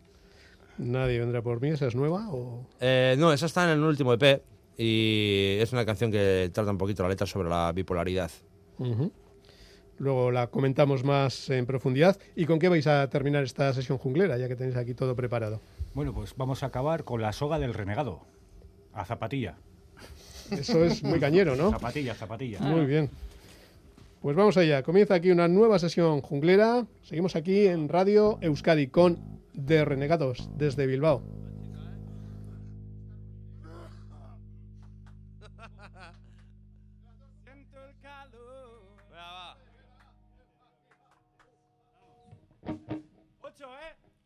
Nadie 0.78 1.18
vendrá 1.18 1.42
por 1.42 1.60
mí, 1.60 1.68
¿esa 1.70 1.86
es 1.86 1.94
nueva? 1.94 2.28
O... 2.30 2.66
Eh, 2.80 3.14
no, 3.18 3.32
esa 3.32 3.46
está 3.46 3.64
en 3.64 3.70
el 3.78 3.84
último 3.84 4.12
EP 4.14 4.42
y 4.76 5.56
es 5.60 5.72
una 5.72 5.84
canción 5.84 6.10
que 6.10 6.50
trata 6.52 6.70
un 6.70 6.78
poquito 6.78 7.02
la 7.02 7.08
letra 7.08 7.26
sobre 7.26 7.48
la 7.48 7.72
bipolaridad. 7.72 8.30
Luego 9.98 10.30
la 10.30 10.48
comentamos 10.48 11.04
más 11.04 11.48
en 11.50 11.66
profundidad. 11.66 12.18
¿Y 12.34 12.46
con 12.46 12.58
qué 12.58 12.68
vais 12.68 12.86
a 12.86 13.08
terminar 13.08 13.44
esta 13.44 13.72
sesión 13.72 13.98
junglera, 13.98 14.36
ya 14.38 14.48
que 14.48 14.56
tenéis 14.56 14.76
aquí 14.76 14.94
todo 14.94 15.14
preparado? 15.14 15.60
Bueno, 15.94 16.12
pues 16.12 16.34
vamos 16.36 16.62
a 16.62 16.66
acabar 16.66 17.04
con 17.04 17.22
la 17.22 17.32
soga 17.32 17.58
del 17.58 17.74
renegado. 17.74 18.20
A 18.92 19.04
zapatilla. 19.04 19.56
Eso 20.50 20.84
es 20.84 21.02
muy 21.02 21.20
cañero, 21.20 21.54
¿no? 21.54 21.70
Zapatilla, 21.70 22.14
zapatilla. 22.14 22.60
Muy 22.60 22.84
bien. 22.84 23.10
Pues 24.20 24.36
vamos 24.36 24.56
allá. 24.56 24.82
Comienza 24.82 25.14
aquí 25.14 25.30
una 25.30 25.48
nueva 25.48 25.78
sesión 25.78 26.20
junglera. 26.20 26.86
Seguimos 27.02 27.36
aquí 27.36 27.66
en 27.66 27.88
Radio 27.88 28.38
Euskadi 28.40 28.88
con 28.88 29.18
De 29.52 29.84
Renegados 29.84 30.48
desde 30.56 30.86
Bilbao. 30.86 31.22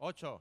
Ocho. 0.06 0.40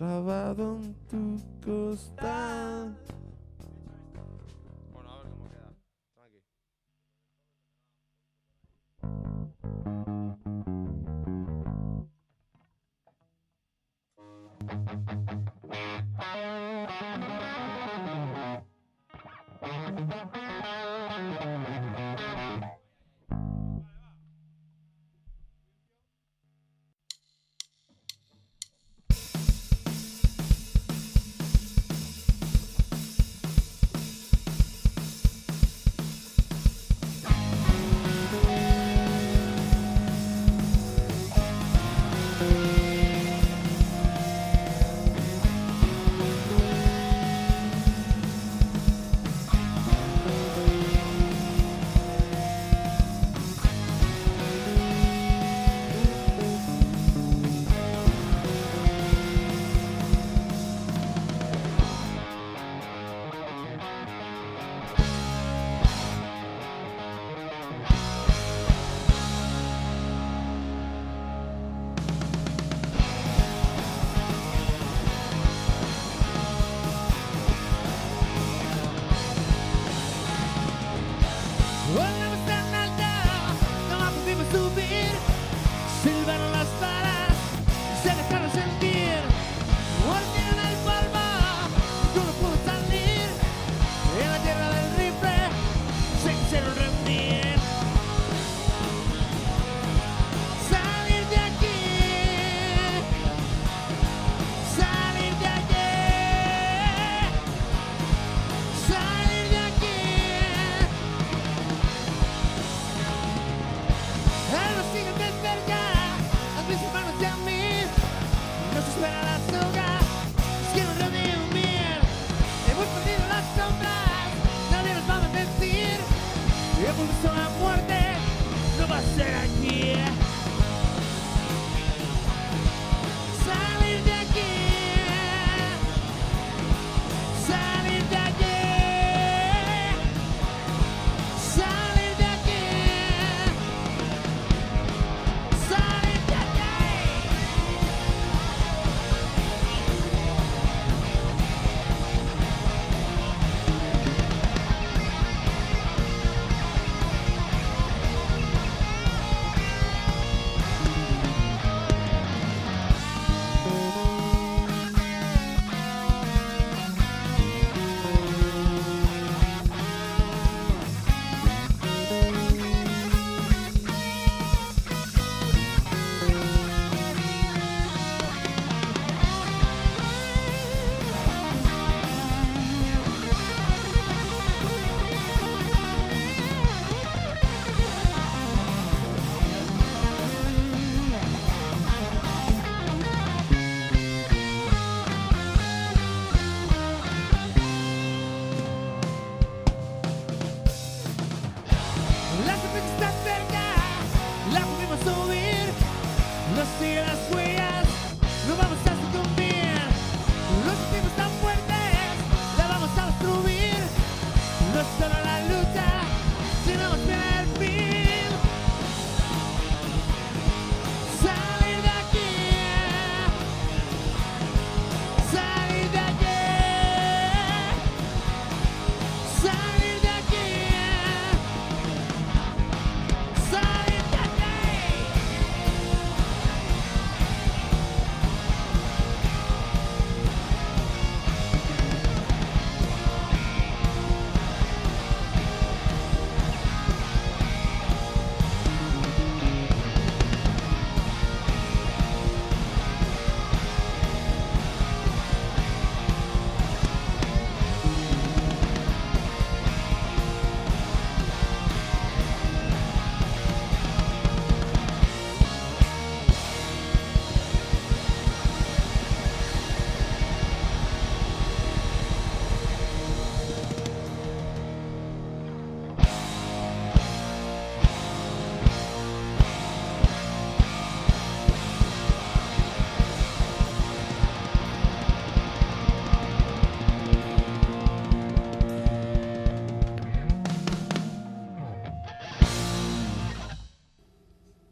Clavado 0.00 0.78
en 0.80 0.94
tu 1.10 1.36
costado. 1.62 3.09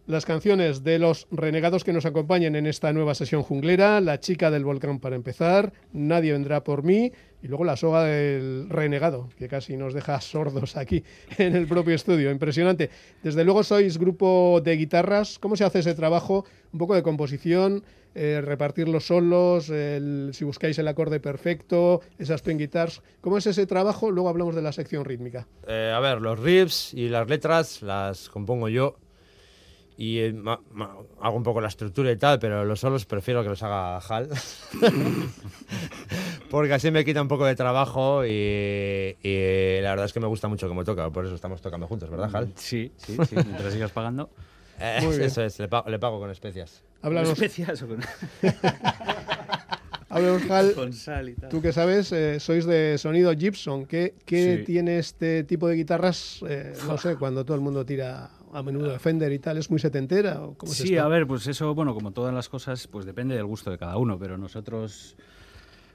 Las 0.08 0.24
canciones 0.24 0.82
de 0.84 0.98
los 0.98 1.28
renegados 1.30 1.84
que 1.84 1.92
nos 1.92 2.06
acompañan 2.06 2.56
en 2.56 2.66
esta 2.66 2.94
nueva 2.94 3.14
sesión 3.14 3.42
junglera, 3.42 4.00
La 4.00 4.18
chica 4.18 4.50
del 4.50 4.64
volcán 4.64 5.00
para 5.00 5.16
empezar, 5.16 5.74
Nadie 5.92 6.32
vendrá 6.32 6.64
por 6.64 6.82
mí 6.82 7.12
y 7.42 7.46
luego 7.46 7.64
la 7.64 7.76
soga 7.76 8.04
del 8.04 8.70
renegado, 8.70 9.28
que 9.36 9.48
casi 9.48 9.76
nos 9.76 9.92
deja 9.92 10.18
sordos 10.22 10.78
aquí 10.78 11.04
en 11.36 11.54
el 11.54 11.66
propio 11.66 11.94
estudio. 11.94 12.30
Impresionante. 12.30 12.88
Desde 13.22 13.44
luego 13.44 13.62
sois 13.62 13.98
grupo 13.98 14.62
de 14.64 14.76
guitarras. 14.76 15.38
¿Cómo 15.38 15.56
se 15.56 15.64
hace 15.64 15.80
ese 15.80 15.94
trabajo? 15.94 16.46
Un 16.72 16.78
poco 16.78 16.94
de 16.94 17.02
composición, 17.02 17.84
eh, 18.14 18.40
repartir 18.42 18.88
los 18.88 19.06
solos, 19.06 19.66
si 19.66 20.44
buscáis 20.44 20.78
el 20.78 20.88
acorde 20.88 21.20
perfecto, 21.20 22.00
esas 22.18 22.42
twin 22.42 22.56
guitars. 22.56 23.02
¿Cómo 23.20 23.36
es 23.36 23.46
ese 23.46 23.66
trabajo? 23.66 24.10
Luego 24.10 24.30
hablamos 24.30 24.54
de 24.54 24.62
la 24.62 24.72
sección 24.72 25.04
rítmica. 25.04 25.46
Eh, 25.66 25.92
a 25.94 26.00
ver, 26.00 26.22
los 26.22 26.40
riffs 26.40 26.94
y 26.94 27.10
las 27.10 27.28
letras 27.28 27.82
las 27.82 28.30
compongo 28.30 28.70
yo. 28.70 28.96
Y 30.00 30.20
eh, 30.20 30.32
ma- 30.32 30.60
ma- 30.70 30.94
hago 31.20 31.36
un 31.36 31.42
poco 31.42 31.60
la 31.60 31.66
estructura 31.66 32.12
y 32.12 32.16
tal, 32.16 32.38
pero 32.38 32.64
los 32.64 32.78
solos 32.78 33.04
prefiero 33.04 33.42
que 33.42 33.48
los 33.48 33.60
haga 33.64 33.98
Hal. 33.98 34.28
Porque 36.50 36.72
así 36.72 36.90
me 36.92 37.04
quita 37.04 37.20
un 37.20 37.26
poco 37.28 37.44
de 37.44 37.56
trabajo 37.56 38.24
y, 38.24 38.30
y 39.22 39.80
la 39.82 39.90
verdad 39.90 40.06
es 40.06 40.12
que 40.12 40.20
me 40.20 40.28
gusta 40.28 40.46
mucho 40.48 40.68
cómo 40.68 40.84
toca. 40.84 41.10
Por 41.10 41.26
eso 41.26 41.34
estamos 41.34 41.60
tocando 41.60 41.86
juntos, 41.88 42.08
¿verdad, 42.10 42.30
Hal? 42.34 42.52
Sí, 42.54 42.92
sí, 42.96 43.16
sí, 43.28 43.34
mientras 43.34 43.72
sigas 43.72 43.90
pagando. 43.90 44.30
Eh, 44.80 45.00
Muy 45.02 45.16
bien. 45.16 45.26
eso 45.26 45.42
es, 45.42 45.58
le, 45.58 45.66
pa- 45.68 45.84
le 45.88 45.98
pago 45.98 46.20
con 46.20 46.30
especias. 46.30 46.84
Háblanos, 47.02 47.32
especias 47.32 47.82
o 47.82 47.88
con, 47.88 48.00
háblanos, 50.08 50.50
Hal, 50.50 50.72
con 50.74 50.92
sal 50.92 51.28
y 51.30 51.34
tal? 51.34 51.50
Tú 51.50 51.60
que 51.60 51.72
sabes, 51.72 52.12
eh, 52.12 52.38
sois 52.40 52.64
de 52.66 52.96
sonido 52.98 53.32
Gibson. 53.36 53.86
¿Qué, 53.86 54.14
qué 54.24 54.58
Sí. 54.58 54.64
tiene 54.64 54.98
este 54.98 55.42
tipo 55.44 55.66
de 55.68 55.74
guitarras? 55.74 56.40
eh, 56.48 56.72
no 56.86 56.96
sé, 56.98 57.16
cuando 57.16 57.44
todo 57.44 57.56
el 57.56 57.60
mundo 57.60 57.84
tira 57.84 58.30
a 58.52 58.62
menudo 58.62 58.90
de 58.90 58.98
Fender 58.98 59.32
y 59.32 59.38
tal, 59.38 59.58
¿es 59.58 59.70
muy 59.70 59.78
setentera? 59.78 60.42
¿o 60.42 60.54
cómo 60.54 60.72
es 60.72 60.78
Sí, 60.78 60.94
esto? 60.94 61.04
a 61.04 61.08
ver, 61.08 61.26
pues 61.26 61.46
eso, 61.46 61.74
bueno, 61.74 61.94
como 61.94 62.12
todas 62.12 62.34
las 62.34 62.48
cosas, 62.48 62.86
pues 62.86 63.04
depende 63.06 63.34
del 63.34 63.46
gusto 63.46 63.70
de 63.70 63.78
cada 63.78 63.96
uno, 63.96 64.18
pero 64.18 64.38
nosotros 64.38 65.16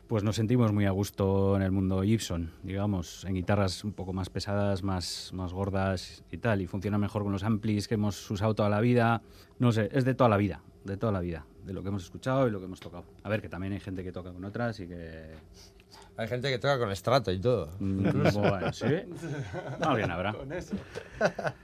pues 0.07 0.23
nos 0.23 0.35
sentimos 0.35 0.71
muy 0.73 0.85
a 0.85 0.91
gusto 0.91 1.55
en 1.55 1.61
el 1.61 1.71
mundo 1.71 2.01
Gibson, 2.03 2.51
digamos, 2.61 3.23
en 3.25 3.33
guitarras 3.35 3.83
un 3.83 3.93
poco 3.93 4.13
más 4.13 4.29
pesadas, 4.29 4.83
más, 4.83 5.31
más 5.33 5.53
gordas 5.53 6.23
y 6.29 6.37
tal, 6.37 6.61
y 6.61 6.67
funciona 6.67 6.97
mejor 6.97 7.23
con 7.23 7.31
los 7.31 7.43
amplis 7.43 7.87
que 7.87 7.95
hemos 7.95 8.29
usado 8.29 8.53
toda 8.53 8.69
la 8.69 8.81
vida, 8.81 9.21
no 9.59 9.71
sé, 9.71 9.89
es 9.91 10.05
de 10.05 10.13
toda 10.13 10.29
la 10.29 10.37
vida, 10.37 10.61
de 10.83 10.97
toda 10.97 11.11
la 11.13 11.21
vida, 11.21 11.45
de 11.65 11.73
lo 11.73 11.81
que 11.81 11.89
hemos 11.89 12.03
escuchado 12.03 12.47
y 12.47 12.51
lo 12.51 12.59
que 12.59 12.65
hemos 12.65 12.79
tocado. 12.79 13.05
A 13.23 13.29
ver, 13.29 13.41
que 13.41 13.49
también 13.49 13.73
hay 13.73 13.79
gente 13.79 14.03
que 14.03 14.11
toca 14.11 14.31
con 14.31 14.43
otras 14.45 14.79
y 14.81 14.87
que... 14.87 15.31
Hay 16.15 16.27
gente 16.27 16.49
que 16.51 16.59
toca 16.59 16.77
con 16.77 16.91
estrato 16.91 17.31
y 17.31 17.39
todo. 17.39 17.71
mm, 17.79 18.33
bueno, 18.33 18.71
sí, 18.71 18.85
alguien 19.81 20.11
habrá. 20.11 20.35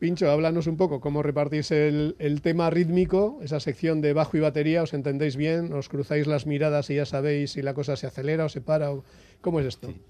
Pincho, 0.00 0.28
háblanos 0.28 0.66
un 0.66 0.76
poco 0.76 1.00
cómo 1.00 1.22
repartís 1.22 1.70
el, 1.70 2.16
el 2.18 2.42
tema 2.42 2.68
rítmico, 2.70 3.38
esa 3.42 3.60
sección 3.60 4.00
de 4.00 4.12
bajo 4.12 4.36
y 4.36 4.40
batería, 4.40 4.82
¿os 4.82 4.94
entendéis 4.94 5.36
bien? 5.36 5.72
¿Os 5.72 5.88
cruzáis 5.88 6.26
las 6.26 6.44
miradas 6.44 6.90
y 6.90 6.96
ya 6.96 7.06
sabéis 7.06 7.52
si 7.52 7.62
la 7.62 7.74
cosa 7.74 7.94
se 7.94 8.08
acelera 8.08 8.44
o 8.44 8.48
se 8.48 8.60
para? 8.60 8.90
O, 8.90 9.04
¿Cómo 9.40 9.60
es 9.60 9.66
esto? 9.66 9.86
Sí. 9.88 10.00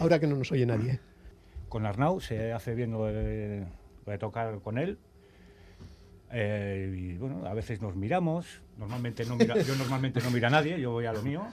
Ahora 0.00 0.18
que 0.18 0.26
no 0.26 0.36
nos 0.36 0.50
oye 0.52 0.64
nadie. 0.64 1.00
Con 1.68 1.84
Arnau 1.84 2.20
se 2.20 2.52
hace 2.52 2.74
bien 2.74 2.92
lo 2.92 3.04
de, 3.04 3.66
lo 4.06 4.12
de 4.12 4.18
tocar 4.18 4.58
con 4.60 4.78
él. 4.78 4.96
Eh, 6.30 6.94
y 6.96 7.18
bueno, 7.18 7.46
a 7.46 7.52
veces 7.52 7.82
nos 7.82 7.94
miramos. 7.94 8.62
Normalmente 8.78 9.26
no 9.26 9.36
mira, 9.36 9.60
yo 9.60 9.76
normalmente 9.76 10.22
no 10.22 10.30
miro 10.30 10.46
a 10.46 10.50
nadie, 10.50 10.80
yo 10.80 10.92
voy 10.92 11.04
a 11.04 11.12
lo 11.12 11.20
mío 11.20 11.46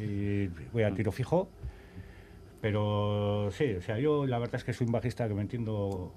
y 0.00 0.48
voy 0.72 0.82
al 0.82 0.94
tiro 0.94 1.12
fijo. 1.12 1.48
Pero 2.60 3.50
sí, 3.52 3.74
o 3.74 3.82
sea, 3.82 3.98
yo 3.98 4.26
la 4.26 4.38
verdad 4.38 4.56
es 4.56 4.64
que 4.64 4.72
soy 4.72 4.86
un 4.86 4.92
bajista 4.92 5.28
que 5.28 5.34
me 5.34 5.42
entiendo 5.42 6.12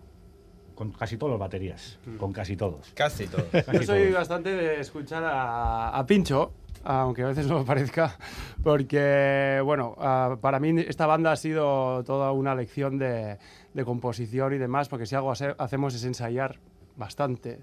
con 0.73 0.91
casi 0.93 1.17
todas 1.17 1.31
las 1.33 1.39
baterías, 1.39 1.99
con 2.17 2.31
casi 2.31 2.55
todos. 2.55 2.91
Casi 2.95 3.27
todo. 3.27 3.43
Casi 3.51 3.71
Yo 3.73 3.83
soy 3.83 4.01
todos. 4.03 4.13
bastante 4.15 4.49
de 4.53 4.79
escuchar 4.79 5.23
a, 5.25 5.89
a 5.89 6.05
Pincho, 6.05 6.53
aunque 6.85 7.23
a 7.23 7.27
veces 7.27 7.45
no 7.47 7.55
lo 7.59 7.65
parezca, 7.65 8.17
porque, 8.63 9.61
bueno, 9.65 9.95
ah, 9.99 10.37
para 10.39 10.59
mí 10.61 10.73
esta 10.87 11.05
banda 11.05 11.33
ha 11.33 11.35
sido 11.35 12.03
toda 12.05 12.31
una 12.31 12.55
lección 12.55 12.97
de, 12.97 13.37
de 13.73 13.85
composición 13.85 14.53
y 14.53 14.57
demás, 14.57 14.87
porque 14.87 15.05
si 15.05 15.15
algo 15.15 15.31
hace- 15.31 15.55
hacemos 15.57 15.93
es 15.93 16.05
ensayar 16.05 16.59
bastante. 16.95 17.59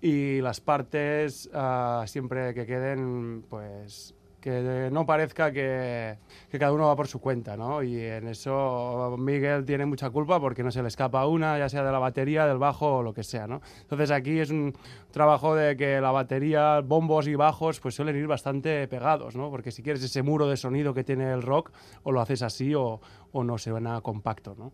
Y 0.00 0.40
las 0.40 0.60
partes 0.60 1.48
ah, 1.54 2.04
siempre 2.08 2.52
que 2.54 2.66
queden, 2.66 3.44
pues 3.48 4.15
que 4.46 4.90
no 4.92 5.04
parezca 5.04 5.50
que, 5.50 6.18
cada 6.52 6.72
uno 6.72 6.86
va 6.86 6.94
por 6.94 7.08
su 7.08 7.20
cuenta, 7.20 7.56
¿no? 7.56 7.82
Y 7.82 7.98
en 7.98 8.28
eso 8.28 9.16
Miguel 9.18 9.64
tiene 9.64 9.86
mucha 9.86 10.08
culpa 10.10 10.38
porque 10.38 10.62
no 10.62 10.70
se 10.70 10.82
le 10.82 10.88
escapa 10.88 11.26
una, 11.26 11.58
ya 11.58 11.68
sea 11.68 11.82
de 11.82 11.90
la 11.90 11.98
batería, 11.98 12.46
del 12.46 12.58
bajo 12.58 12.98
o 12.98 13.02
lo 13.02 13.12
que 13.12 13.24
sea, 13.24 13.48
¿no? 13.48 13.60
Entonces 13.80 14.12
aquí 14.12 14.38
es 14.38 14.50
un 14.50 14.72
trabajo 15.10 15.56
de 15.56 15.76
que 15.76 16.00
la 16.00 16.12
batería, 16.12 16.80
bombos 16.80 17.26
y 17.26 17.34
bajos, 17.34 17.80
pues 17.80 17.96
suelen 17.96 18.14
ir 18.14 18.28
bastante 18.28 18.86
pegados, 18.86 19.34
¿no? 19.34 19.50
Porque 19.50 19.72
si 19.72 19.82
quieres 19.82 20.00
ese 20.04 20.22
muro 20.22 20.48
de 20.48 20.56
sonido 20.56 20.94
que 20.94 21.02
tiene 21.02 21.32
el 21.32 21.42
rock, 21.42 21.72
o 22.04 22.12
lo 22.12 22.20
haces 22.20 22.42
así 22.42 22.72
o, 22.72 23.00
no 23.32 23.58
se 23.58 23.70
suena 23.70 24.00
compacto, 24.00 24.54
¿no? 24.56 24.70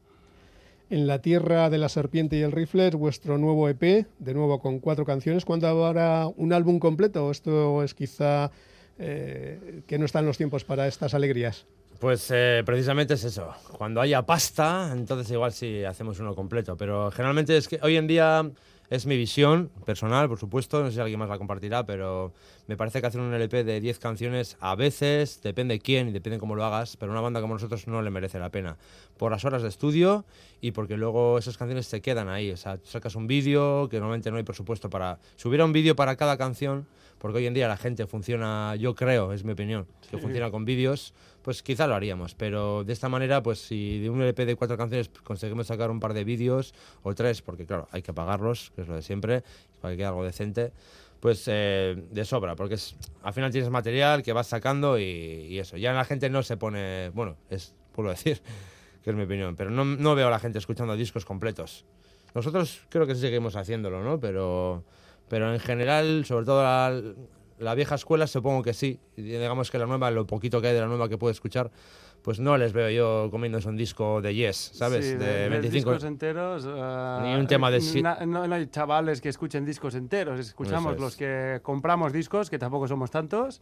En 0.90 1.06
la 1.06 1.22
tierra 1.22 1.70
de 1.70 1.78
la 1.78 1.88
serpiente 1.88 2.36
y 2.36 2.42
el 2.42 2.52
rifle 2.52 2.88
es 2.88 2.94
vuestro 2.94 3.38
nuevo 3.38 3.70
EP, 3.70 4.06
de 4.18 4.34
nuevo 4.34 4.60
con 4.60 4.80
cuatro 4.80 5.06
canciones. 5.06 5.46
¿Cuándo 5.46 5.66
habrá 5.66 6.26
un 6.26 6.52
álbum 6.52 6.78
completo? 6.78 7.30
Esto 7.30 7.82
es 7.82 7.94
quizá 7.94 8.50
eh, 8.98 9.82
que 9.86 9.98
no 9.98 10.04
están 10.04 10.26
los 10.26 10.36
tiempos 10.36 10.64
para 10.64 10.86
estas 10.86 11.14
alegrías. 11.14 11.66
Pues 11.98 12.28
eh, 12.32 12.62
precisamente 12.66 13.14
es 13.14 13.24
eso. 13.24 13.54
Cuando 13.78 14.00
haya 14.00 14.22
pasta, 14.22 14.90
entonces 14.92 15.30
igual 15.30 15.52
sí 15.52 15.84
hacemos 15.84 16.18
uno 16.18 16.34
completo. 16.34 16.76
Pero 16.76 17.10
generalmente 17.12 17.56
es 17.56 17.68
que 17.68 17.78
hoy 17.82 17.96
en 17.96 18.08
día 18.08 18.50
es 18.92 19.06
mi 19.06 19.16
visión 19.16 19.70
personal, 19.86 20.28
por 20.28 20.38
supuesto. 20.38 20.82
No 20.82 20.88
sé 20.88 20.96
si 20.96 21.00
alguien 21.00 21.18
más 21.18 21.30
la 21.30 21.38
compartirá, 21.38 21.86
pero 21.86 22.34
me 22.66 22.76
parece 22.76 23.00
que 23.00 23.06
hacer 23.06 23.22
un 23.22 23.32
LP 23.32 23.64
de 23.64 23.80
10 23.80 23.98
canciones 23.98 24.58
a 24.60 24.74
veces, 24.74 25.40
depende 25.42 25.78
quién 25.78 26.08
y 26.08 26.12
depende 26.12 26.38
cómo 26.38 26.54
lo 26.54 26.62
hagas, 26.62 26.98
pero 26.98 27.10
a 27.10 27.14
una 27.14 27.22
banda 27.22 27.40
como 27.40 27.54
nosotros 27.54 27.88
no 27.88 28.02
le 28.02 28.10
merece 28.10 28.38
la 28.38 28.50
pena. 28.50 28.76
Por 29.16 29.32
las 29.32 29.46
horas 29.46 29.62
de 29.62 29.70
estudio 29.70 30.26
y 30.60 30.72
porque 30.72 30.98
luego 30.98 31.38
esas 31.38 31.56
canciones 31.56 31.86
se 31.86 32.02
quedan 32.02 32.28
ahí. 32.28 32.50
O 32.50 32.56
sea, 32.58 32.80
sacas 32.84 33.14
un 33.14 33.26
vídeo 33.26 33.88
que 33.88 33.96
normalmente 33.96 34.30
no 34.30 34.36
hay 34.36 34.42
presupuesto 34.42 34.90
para. 34.90 35.18
Si 35.36 35.48
hubiera 35.48 35.64
un 35.64 35.72
vídeo 35.72 35.96
para 35.96 36.16
cada 36.16 36.36
canción, 36.36 36.86
porque 37.16 37.38
hoy 37.38 37.46
en 37.46 37.54
día 37.54 37.68
la 37.68 37.78
gente 37.78 38.06
funciona, 38.06 38.76
yo 38.76 38.94
creo, 38.94 39.32
es 39.32 39.42
mi 39.42 39.52
opinión, 39.52 39.86
que 40.10 40.18
funciona 40.18 40.50
con 40.50 40.66
vídeos, 40.66 41.14
pues 41.42 41.62
quizá 41.62 41.86
lo 41.86 41.94
haríamos. 41.94 42.34
Pero 42.34 42.84
de 42.84 42.92
esta 42.92 43.08
manera, 43.08 43.42
pues 43.42 43.60
si 43.60 43.98
de 44.00 44.10
un 44.10 44.22
LP 44.22 44.46
de 44.46 44.56
cuatro 44.56 44.76
canciones 44.76 45.10
conseguimos 45.22 45.66
sacar 45.66 45.90
un 45.90 46.00
par 46.00 46.14
de 46.14 46.24
vídeos 46.24 46.74
o 47.02 47.14
tres, 47.14 47.42
porque 47.42 47.66
claro, 47.66 47.88
hay 47.90 48.02
que 48.02 48.12
pagarlos, 48.12 48.72
que 48.74 48.82
es 48.82 48.88
lo 48.88 48.94
de 48.94 49.02
siempre, 49.02 49.42
para 49.80 49.92
que 49.92 49.98
quede 49.98 50.06
algo 50.06 50.24
decente, 50.24 50.72
pues 51.20 51.44
eh, 51.46 51.96
de 52.10 52.24
sobra, 52.24 52.56
porque 52.56 52.74
es, 52.74 52.96
al 53.22 53.32
final 53.32 53.50
tienes 53.52 53.70
material 53.70 54.22
que 54.22 54.32
vas 54.32 54.48
sacando 54.48 54.98
y, 54.98 55.02
y 55.02 55.58
eso. 55.58 55.76
Ya 55.76 55.92
la 55.92 56.04
gente 56.04 56.30
no 56.30 56.42
se 56.42 56.56
pone, 56.56 57.10
bueno, 57.10 57.36
es, 57.50 57.74
puedo 57.92 58.10
decir, 58.10 58.40
que 59.02 59.10
es 59.10 59.16
mi 59.16 59.24
opinión, 59.24 59.56
pero 59.56 59.70
no, 59.70 59.84
no 59.84 60.14
veo 60.14 60.28
a 60.28 60.30
la 60.30 60.38
gente 60.38 60.58
escuchando 60.58 60.96
discos 60.96 61.24
completos. 61.24 61.84
Nosotros 62.34 62.80
creo 62.88 63.06
que 63.06 63.14
sí 63.14 63.20
seguimos 63.20 63.56
haciéndolo, 63.56 64.02
¿no? 64.02 64.18
Pero, 64.18 64.84
pero 65.28 65.52
en 65.52 65.60
general, 65.60 66.24
sobre 66.24 66.46
todo 66.46 66.62
la, 66.62 67.00
la 67.62 67.74
vieja 67.74 67.94
escuela, 67.94 68.26
supongo 68.26 68.62
que 68.62 68.74
sí. 68.74 68.98
Digamos 69.16 69.70
que 69.70 69.78
la 69.78 69.86
nueva, 69.86 70.10
lo 70.10 70.26
poquito 70.26 70.60
que 70.60 70.68
hay 70.68 70.74
de 70.74 70.80
la 70.80 70.86
nueva 70.88 71.08
que 71.08 71.16
puedo 71.18 71.30
escuchar, 71.30 71.70
pues 72.22 72.38
no 72.38 72.56
les 72.56 72.72
veo 72.72 72.88
yo 72.90 73.30
comiéndose 73.30 73.68
un 73.68 73.76
disco 73.76 74.20
de 74.20 74.34
Yes, 74.34 74.56
¿sabes? 74.74 75.04
Sí, 75.04 75.14
de, 75.14 75.24
de 75.26 75.48
25 75.48 75.90
discos 75.90 76.04
enteros. 76.04 76.64
ah, 76.68 77.20
Ni 77.24 77.34
un 77.34 77.46
tema 77.46 77.70
de 77.70 77.80
si- 77.80 78.02
na- 78.02 78.24
no, 78.26 78.46
no 78.46 78.54
hay 78.54 78.66
chavales 78.68 79.20
que 79.20 79.28
escuchen 79.28 79.64
discos 79.64 79.94
enteros. 79.94 80.38
Escuchamos 80.38 80.94
es. 80.94 81.00
los 81.00 81.16
que 81.16 81.60
compramos 81.62 82.12
discos, 82.12 82.48
que 82.50 82.58
tampoco 82.58 82.86
somos 82.86 83.10
tantos. 83.10 83.60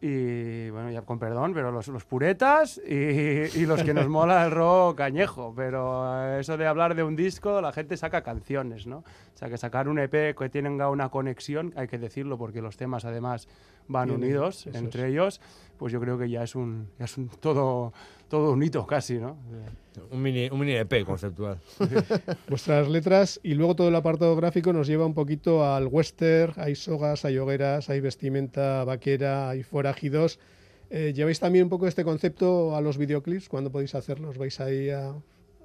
Y 0.00 0.70
bueno, 0.70 0.92
ya 0.92 1.02
con 1.02 1.18
perdón, 1.18 1.52
pero 1.54 1.72
los, 1.72 1.88
los 1.88 2.04
puretas 2.04 2.80
y, 2.86 2.94
y 2.94 3.66
los 3.66 3.82
que 3.82 3.92
nos 3.92 4.06
mola 4.08 4.44
el 4.44 4.52
rock 4.52 5.00
añejo. 5.00 5.52
Pero 5.56 6.04
eh, 6.22 6.40
eso 6.40 6.56
de 6.56 6.68
hablar 6.68 6.94
de 6.94 7.02
un 7.02 7.16
disco, 7.16 7.60
la 7.60 7.72
gente 7.72 7.96
saca 7.96 8.22
canciones, 8.22 8.86
¿no? 8.86 8.98
O 8.98 9.36
sea, 9.36 9.48
que 9.48 9.58
sacar 9.58 9.88
un 9.88 9.98
EP 9.98 10.36
que 10.36 10.48
tenga 10.48 10.88
una 10.88 11.08
conexión, 11.08 11.72
hay 11.76 11.88
que 11.88 11.98
decirlo 11.98 12.38
porque 12.38 12.62
los 12.62 12.76
temas 12.76 13.04
además 13.04 13.48
van 13.88 14.10
unidos 14.10 14.68
entre 14.72 15.02
es. 15.02 15.08
ellos, 15.10 15.40
pues 15.78 15.92
yo 15.92 16.00
creo 16.00 16.18
que 16.18 16.28
ya 16.28 16.42
es 16.42 16.54
un, 16.54 16.88
ya 16.98 17.04
es 17.04 17.16
un 17.16 17.28
todo, 17.28 17.92
todo 18.28 18.52
un 18.52 18.62
hito 18.62 18.86
casi, 18.86 19.14
¿no? 19.18 19.36
un 20.10 20.22
mini, 20.22 20.48
un 20.50 20.60
mini 20.60 20.72
EP 20.74 21.04
conceptual. 21.04 21.58
Vuestras 22.48 22.88
letras 22.88 23.40
y 23.42 23.54
luego 23.54 23.74
todo 23.74 23.88
el 23.88 23.94
apartado 23.96 24.34
gráfico 24.36 24.72
nos 24.72 24.86
lleva 24.86 25.06
un 25.06 25.14
poquito 25.14 25.64
al 25.64 25.86
western, 25.86 26.54
hay 26.56 26.74
sogas, 26.74 27.24
hay 27.24 27.38
hogueras, 27.38 27.88
hay 27.90 28.00
vestimenta 28.00 28.84
vaquera, 28.84 29.50
hay 29.50 29.62
forajidos. 29.62 30.38
Eh, 30.90 31.12
¿Lleváis 31.14 31.40
también 31.40 31.64
un 31.64 31.70
poco 31.70 31.86
este 31.86 32.04
concepto 32.04 32.74
a 32.76 32.80
los 32.80 32.96
videoclips? 32.96 33.48
¿Cuándo 33.48 33.70
podéis 33.70 33.94
hacerlos? 33.94 34.38
¿Vais 34.38 34.58
ahí 34.60 34.88
a- 34.90 35.14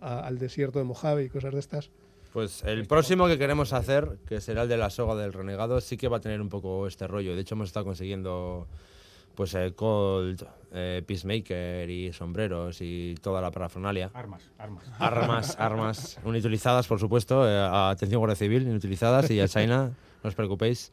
a- 0.02 0.20
al 0.28 0.38
desierto 0.38 0.80
de 0.80 0.86
Mojave 0.86 1.24
y 1.26 1.30
cosas 1.30 1.54
de 1.54 1.60
estas? 1.60 1.92
Pues 2.34 2.64
el 2.64 2.88
próximo 2.88 3.28
que 3.28 3.38
queremos 3.38 3.74
hacer, 3.74 4.18
que 4.28 4.42
será 4.42 4.64
el 4.64 4.70
de 4.70 4.76
la 4.78 4.90
soga 4.90 5.16
del 5.16 5.32
renegado, 5.34 5.80
sí 5.80 5.98
que 5.98 6.08
va 6.08 6.18
a 6.18 6.22
tener 6.22 6.42
un 6.42 6.50
poco 6.50 6.88
este 6.88 7.06
rollo. 7.08 7.36
De 7.36 7.42
hecho, 7.42 7.54
hemos 7.56 7.70
estado 7.70 7.86
consiguiendo 7.86 8.68
pues 9.36 9.54
eh, 9.56 9.74
Colt, 9.76 10.44
eh, 10.72 11.02
Peacemaker 11.06 11.90
y 11.90 12.14
sombreros 12.14 12.78
y 12.82 13.16
toda 13.22 13.42
la 13.42 13.52
parafernalia. 13.52 14.12
Armas, 14.14 14.50
armas. 14.58 14.86
Armas, 15.00 15.56
armas 15.60 16.20
inutilizadas, 16.26 16.88
por 16.88 17.00
supuesto. 17.00 17.48
eh, 17.48 17.60
atención 17.72 18.20
Guardia 18.20 18.36
Civil, 18.36 18.64
inutilizadas 18.64 19.30
y 19.32 19.40
a 19.40 19.48
China 19.48 19.92
no 20.24 20.28
os 20.28 20.36
preocupéis. 20.36 20.92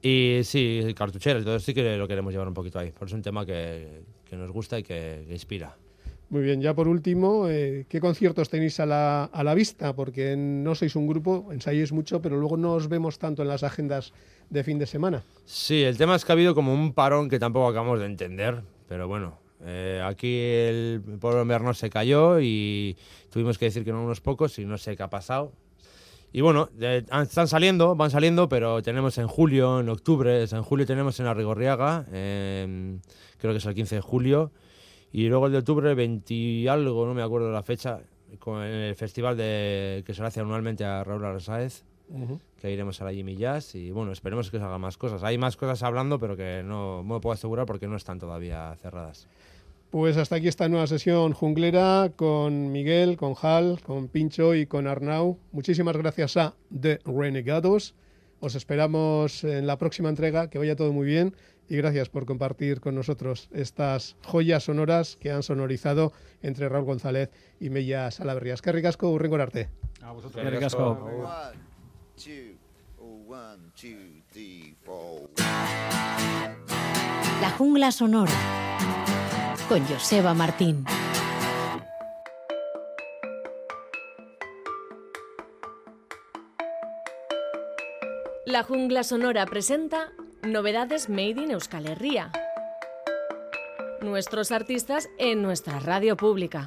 Y 0.00 0.40
sí, 0.44 0.94
cartucheras, 0.96 1.44
todo 1.44 1.60
sí 1.60 1.74
que 1.74 1.96
lo 1.96 2.08
queremos 2.08 2.32
llevar 2.32 2.48
un 2.48 2.54
poquito 2.54 2.78
ahí, 2.78 2.90
porque 2.90 3.06
es 3.06 3.12
un 3.12 3.22
tema 3.22 3.46
que, 3.46 4.02
que 4.24 4.36
nos 4.36 4.50
gusta 4.50 4.78
y 4.78 4.82
que, 4.82 5.24
que 5.26 5.32
inspira. 5.32 5.76
Muy 6.32 6.40
bien, 6.40 6.62
ya 6.62 6.72
por 6.72 6.88
último, 6.88 7.46
eh, 7.50 7.84
¿qué 7.90 8.00
conciertos 8.00 8.48
tenéis 8.48 8.80
a 8.80 8.86
la, 8.86 9.24
a 9.24 9.44
la 9.44 9.52
vista? 9.52 9.94
Porque 9.94 10.34
no 10.34 10.74
sois 10.74 10.96
un 10.96 11.06
grupo, 11.06 11.52
ensayáis 11.52 11.92
mucho, 11.92 12.22
pero 12.22 12.38
luego 12.38 12.56
no 12.56 12.72
os 12.72 12.88
vemos 12.88 13.18
tanto 13.18 13.42
en 13.42 13.48
las 13.48 13.62
agendas 13.62 14.14
de 14.48 14.64
fin 14.64 14.78
de 14.78 14.86
semana. 14.86 15.24
Sí, 15.44 15.82
el 15.82 15.98
tema 15.98 16.16
es 16.16 16.24
que 16.24 16.32
ha 16.32 16.36
habido 16.40 16.54
como 16.54 16.72
un 16.72 16.94
parón 16.94 17.28
que 17.28 17.38
tampoco 17.38 17.68
acabamos 17.68 18.00
de 18.00 18.06
entender, 18.06 18.62
pero 18.88 19.08
bueno, 19.08 19.40
eh, 19.62 20.00
aquí 20.02 20.38
el 20.40 21.02
pueblo 21.20 21.42
invierno 21.42 21.74
se 21.74 21.90
cayó 21.90 22.40
y 22.40 22.96
tuvimos 23.28 23.58
que 23.58 23.66
decir 23.66 23.84
que 23.84 23.92
no 23.92 24.02
unos 24.02 24.22
pocos 24.22 24.58
y 24.58 24.64
no 24.64 24.78
sé 24.78 24.96
qué 24.96 25.02
ha 25.02 25.10
pasado. 25.10 25.52
Y 26.32 26.40
bueno, 26.40 26.70
están 26.80 27.46
saliendo, 27.46 27.94
van 27.94 28.10
saliendo, 28.10 28.48
pero 28.48 28.82
tenemos 28.82 29.18
en 29.18 29.28
julio, 29.28 29.80
en 29.80 29.90
octubre, 29.90 30.44
en 30.44 30.62
julio 30.62 30.86
tenemos 30.86 31.20
en 31.20 31.26
Arrigorriaga, 31.26 32.06
eh, 32.10 32.96
creo 33.36 33.52
que 33.52 33.58
es 33.58 33.66
el 33.66 33.74
15 33.74 33.96
de 33.96 34.00
julio, 34.00 34.50
y 35.12 35.28
luego 35.28 35.46
el 35.46 35.52
de 35.52 35.58
octubre, 35.58 35.94
20 35.94 36.34
y 36.34 36.68
algo, 36.68 37.06
no 37.06 37.14
me 37.14 37.22
acuerdo 37.22 37.52
la 37.52 37.62
fecha, 37.62 38.00
con 38.38 38.62
el 38.62 38.94
festival 38.94 39.36
de, 39.36 40.02
que 40.06 40.14
se 40.14 40.22
le 40.22 40.28
hace 40.28 40.40
anualmente 40.40 40.84
a 40.84 41.04
Raúl 41.04 41.24
Arsáez, 41.24 41.84
que 42.60 42.70
iremos 42.70 43.00
a 43.00 43.04
la 43.04 43.12
Jimmy 43.12 43.36
Jazz 43.36 43.74
y 43.74 43.90
bueno, 43.90 44.12
esperemos 44.12 44.50
que 44.50 44.58
se 44.58 44.64
hagan 44.64 44.80
más 44.80 44.96
cosas. 44.96 45.22
Hay 45.22 45.38
más 45.38 45.56
cosas 45.56 45.82
hablando, 45.82 46.18
pero 46.18 46.36
que 46.36 46.62
no 46.64 47.02
me 47.02 47.20
puedo 47.20 47.32
asegurar 47.32 47.66
porque 47.66 47.86
no 47.86 47.96
están 47.96 48.18
todavía 48.18 48.74
cerradas. 48.80 49.28
Pues 49.90 50.16
hasta 50.16 50.36
aquí 50.36 50.48
esta 50.48 50.68
nueva 50.70 50.86
sesión 50.86 51.34
junglera 51.34 52.12
con 52.16 52.72
Miguel, 52.72 53.18
con 53.18 53.34
Hal, 53.40 53.80
con 53.82 54.08
Pincho 54.08 54.54
y 54.54 54.66
con 54.66 54.86
Arnau. 54.86 55.38
Muchísimas 55.52 55.96
gracias 55.96 56.38
a 56.38 56.54
The 56.78 57.00
Renegados. 57.04 57.94
Os 58.40 58.54
esperamos 58.54 59.44
en 59.44 59.66
la 59.66 59.76
próxima 59.76 60.08
entrega, 60.08 60.48
que 60.48 60.58
vaya 60.58 60.76
todo 60.76 60.92
muy 60.92 61.06
bien 61.06 61.34
y 61.72 61.76
gracias 61.78 62.10
por 62.10 62.26
compartir 62.26 62.82
con 62.82 62.94
nosotros 62.94 63.48
estas 63.50 64.14
joyas 64.26 64.64
sonoras 64.64 65.16
que 65.16 65.30
han 65.30 65.42
sonorizado 65.42 66.12
entre 66.42 66.68
Raúl 66.68 66.84
González 66.84 67.30
y 67.60 67.70
Mella 67.70 68.10
Salaverrias. 68.10 68.60
Que 68.60 68.72
ricasco, 68.72 69.08
urrengo 69.08 69.36
arte. 69.36 69.70
A 70.02 70.12
vosotros. 70.12 70.44
Eskerrik 70.44 70.64
asko. 70.64 70.90
One, 70.90 71.58
two, 72.14 72.58
one, 73.26 73.70
two, 73.74 74.22
three, 74.30 74.76
four. 74.84 75.30
La 77.40 77.50
jungla 77.56 77.90
sonora. 77.90 78.32
Con 79.66 79.82
Joseba 79.86 80.34
Martín. 80.34 80.84
La 88.44 88.62
Jungla 88.62 89.02
Sonora 89.02 89.46
presenta 89.46 90.12
Novedades 90.44 91.08
Made 91.08 91.40
in 91.40 91.52
Euskal 91.52 91.86
Herria. 91.86 92.32
Nuestros 94.00 94.50
artistas 94.50 95.08
en 95.16 95.40
nuestra 95.40 95.78
radio 95.78 96.16
pública. 96.16 96.66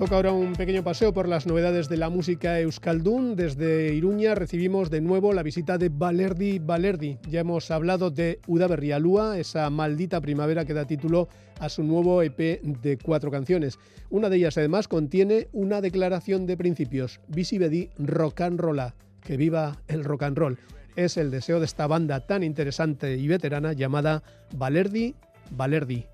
Toca 0.00 0.16
ahora 0.16 0.32
un 0.32 0.54
pequeño 0.54 0.82
paseo 0.82 1.12
por 1.12 1.28
las 1.28 1.46
novedades 1.46 1.90
de 1.90 1.98
la 1.98 2.08
música 2.08 2.58
euskaldun. 2.58 3.36
Desde 3.36 3.92
Iruña 3.92 4.34
recibimos 4.34 4.88
de 4.88 5.02
nuevo 5.02 5.34
la 5.34 5.42
visita 5.42 5.76
de 5.76 5.90
Valerdi 5.90 6.58
Valerdi. 6.58 7.18
Ya 7.28 7.40
hemos 7.40 7.70
hablado 7.70 8.10
de 8.10 8.40
Udaberrialúa, 8.46 9.38
esa 9.38 9.68
maldita 9.68 10.22
primavera 10.22 10.64
que 10.64 10.72
da 10.72 10.86
título 10.86 11.28
a 11.58 11.68
su 11.68 11.82
nuevo 11.82 12.22
EP 12.22 12.62
de 12.62 12.96
cuatro 12.96 13.30
canciones. 13.30 13.78
Una 14.08 14.30
de 14.30 14.38
ellas 14.38 14.56
además 14.56 14.88
contiene 14.88 15.48
una 15.52 15.82
declaración 15.82 16.46
de 16.46 16.56
principios. 16.56 17.20
Visibedi 17.28 17.90
rock 17.98 18.40
and 18.40 18.58
rolla. 18.58 18.94
Que 19.20 19.36
viva 19.36 19.82
el 19.86 20.04
rock 20.04 20.22
and 20.22 20.38
roll. 20.38 20.58
Es 20.96 21.18
el 21.18 21.30
deseo 21.30 21.58
de 21.58 21.66
esta 21.66 21.86
banda 21.86 22.20
tan 22.20 22.42
interesante 22.42 23.18
y 23.18 23.28
veterana 23.28 23.74
llamada 23.74 24.22
Valerdi 24.56 25.14
Valerdi. 25.50 26.06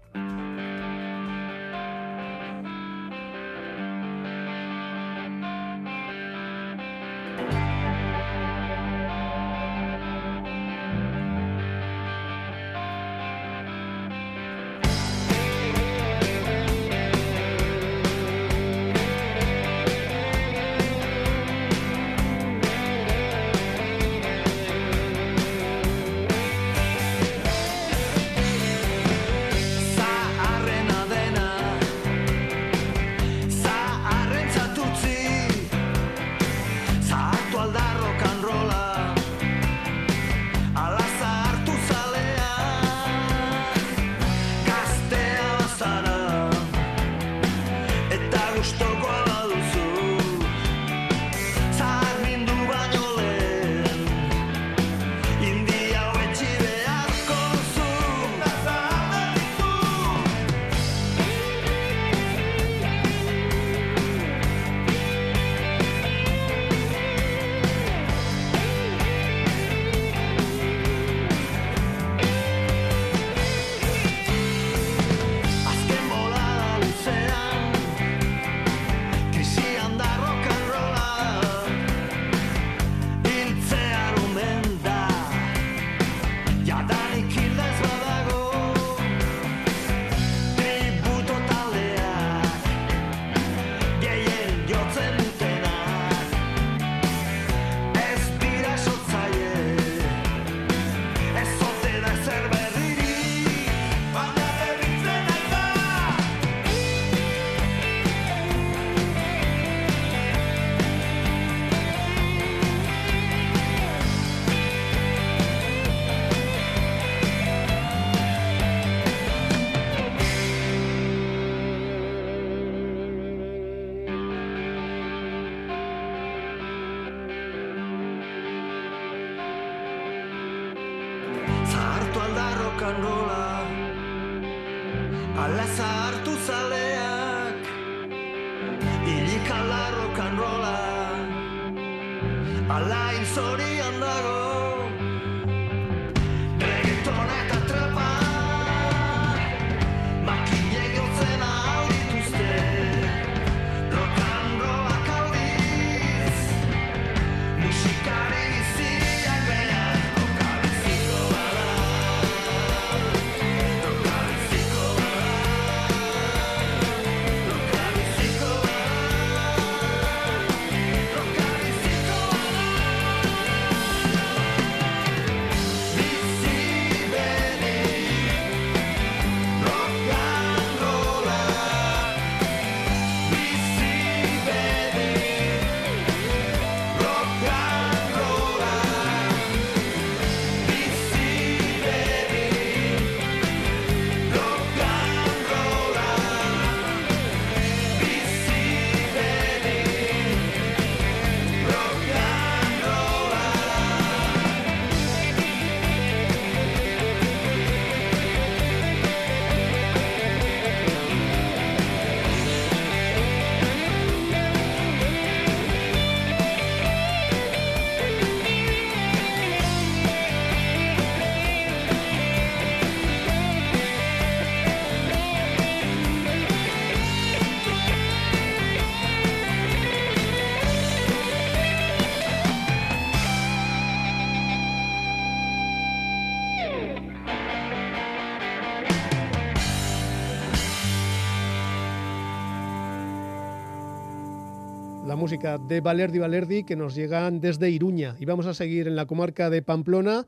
Música 245.26 245.58
de 245.58 245.80
Valerdi 245.80 246.20
Valerdi 246.20 246.62
que 246.62 246.76
nos 246.76 246.94
llegan 246.94 247.40
desde 247.40 247.68
Iruña. 247.68 248.14
Y 248.20 248.26
vamos 248.26 248.46
a 248.46 248.54
seguir 248.54 248.86
en 248.86 248.94
la 248.94 249.06
comarca 249.06 249.50
de 249.50 249.60
Pamplona 249.60 250.24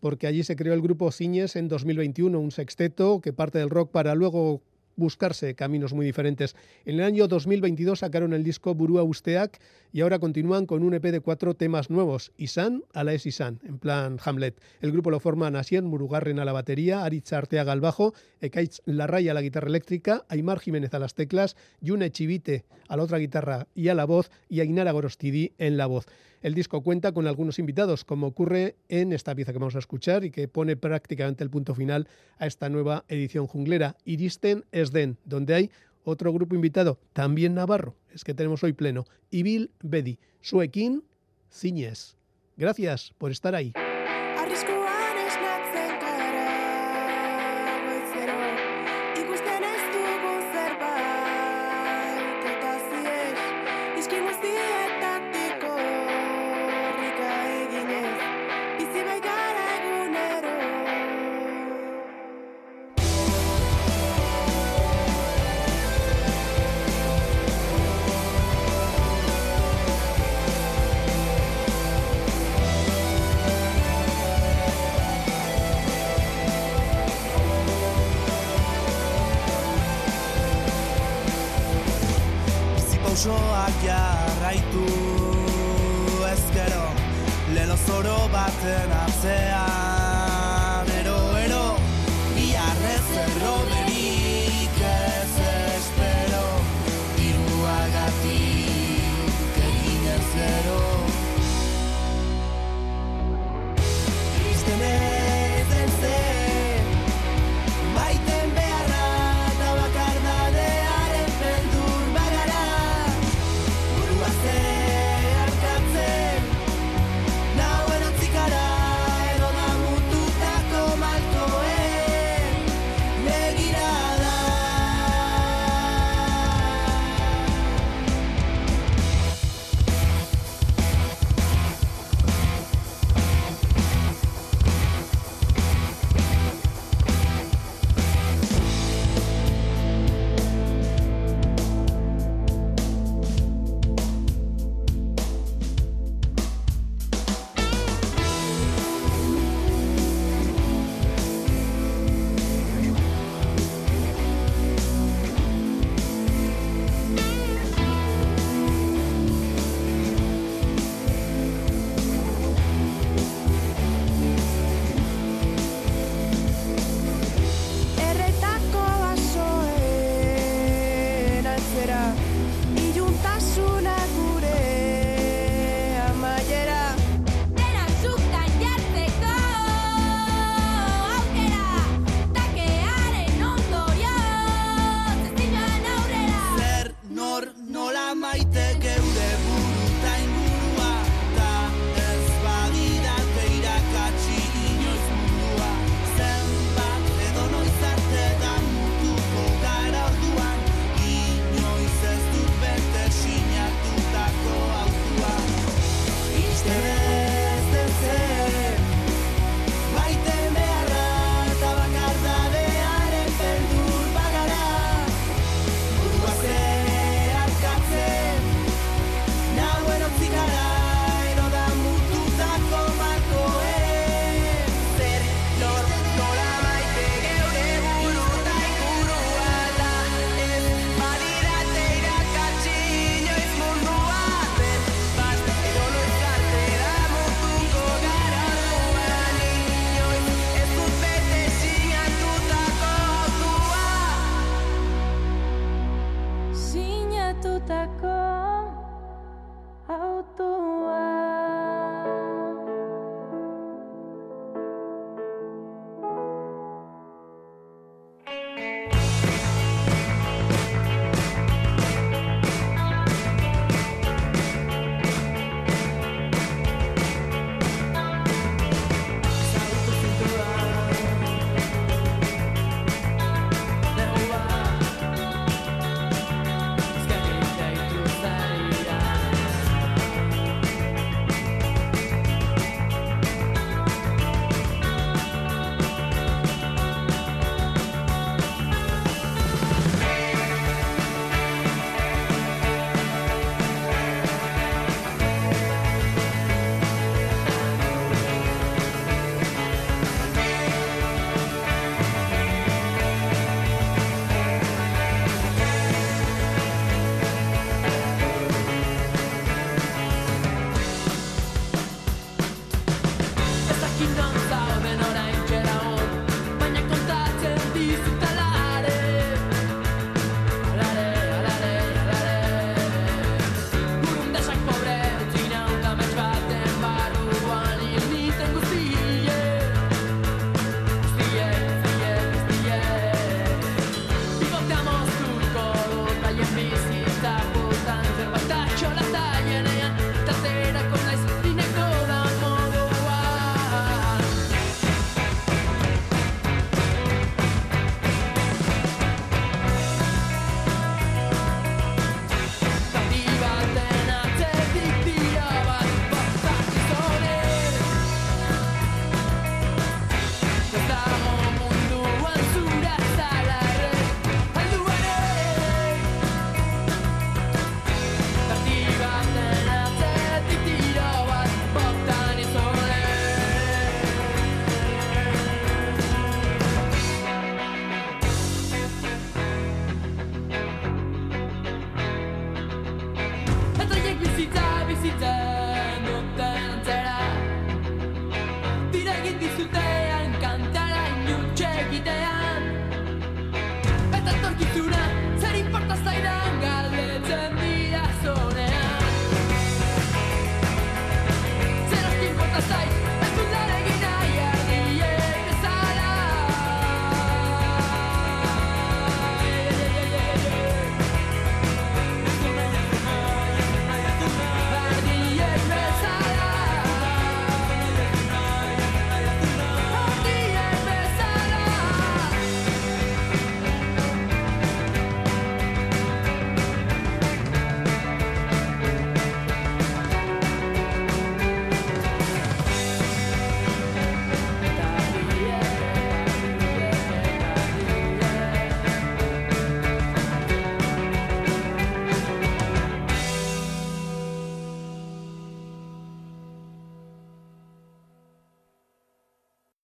porque 0.00 0.26
allí 0.26 0.42
se 0.42 0.54
creó 0.54 0.74
el 0.74 0.82
grupo 0.82 1.10
Ciñes 1.10 1.56
en 1.56 1.66
2021, 1.66 2.38
un 2.38 2.50
sexteto 2.50 3.22
que 3.22 3.32
parte 3.32 3.56
del 3.56 3.70
rock 3.70 3.90
para 3.90 4.14
luego 4.14 4.60
buscarse 4.96 5.54
caminos 5.54 5.94
muy 5.94 6.04
diferentes. 6.04 6.56
En 6.84 6.96
el 6.96 7.04
año 7.04 7.26
2022 7.26 8.00
sacaron 8.00 8.34
el 8.34 8.44
disco 8.44 8.74
Burua 8.74 9.02
Usteak 9.02 9.58
y 9.94 10.00
ahora 10.00 10.18
continúan 10.18 10.66
con 10.66 10.82
un 10.82 10.92
EP 10.92 11.04
de 11.04 11.20
cuatro 11.20 11.54
temas 11.54 11.88
nuevos, 11.88 12.32
Isan 12.36 12.82
a 12.94 13.04
la 13.04 13.12
es 13.12 13.26
Isan, 13.26 13.60
en 13.62 13.78
plan 13.78 14.18
Hamlet. 14.24 14.60
El 14.80 14.90
grupo 14.90 15.08
lo 15.08 15.20
forman 15.20 15.54
Asien 15.54 15.84
Murugarren 15.84 16.40
a 16.40 16.44
la 16.44 16.52
batería, 16.52 17.04
Aritz 17.04 17.32
Arteaga 17.32 17.70
al 17.70 17.80
bajo, 17.80 18.12
Ekaitz 18.40 18.82
Larraya 18.86 19.30
a 19.30 19.34
la 19.34 19.40
guitarra 19.40 19.68
eléctrica, 19.68 20.24
Aymar 20.28 20.58
Jiménez 20.58 20.92
a 20.94 20.98
las 20.98 21.14
teclas, 21.14 21.54
Yune 21.80 22.10
Chivite 22.10 22.64
a 22.88 22.96
la 22.96 23.04
otra 23.04 23.18
guitarra 23.18 23.68
y 23.72 23.86
a 23.86 23.94
la 23.94 24.04
voz 24.04 24.32
y 24.48 24.58
Ainara 24.58 24.90
Gorostidi 24.90 25.52
en 25.58 25.76
la 25.76 25.86
voz. 25.86 26.06
El 26.42 26.54
disco 26.54 26.82
cuenta 26.82 27.12
con 27.12 27.28
algunos 27.28 27.60
invitados, 27.60 28.04
como 28.04 28.26
ocurre 28.26 28.74
en 28.88 29.12
esta 29.12 29.32
pieza 29.36 29.52
que 29.52 29.60
vamos 29.60 29.76
a 29.76 29.78
escuchar 29.78 30.24
y 30.24 30.32
que 30.32 30.48
pone 30.48 30.76
prácticamente 30.76 31.44
el 31.44 31.50
punto 31.50 31.72
final 31.72 32.08
a 32.38 32.48
esta 32.48 32.68
nueva 32.68 33.04
edición 33.06 33.46
junglera, 33.46 33.96
Iristen 34.04 34.64
Esden, 34.72 35.18
donde 35.24 35.54
hay 35.54 35.70
otro 36.04 36.32
grupo 36.32 36.54
invitado, 36.54 36.98
también 37.12 37.54
navarro, 37.54 37.96
es 38.12 38.24
que 38.24 38.34
tenemos 38.34 38.62
hoy 38.62 38.72
pleno, 38.72 39.04
Ibil 39.30 39.70
Bedi, 39.82 40.18
Suekin 40.40 41.02
Ciñez. 41.50 42.16
Gracias 42.56 43.12
por 43.18 43.30
estar 43.32 43.54
ahí. 43.54 43.72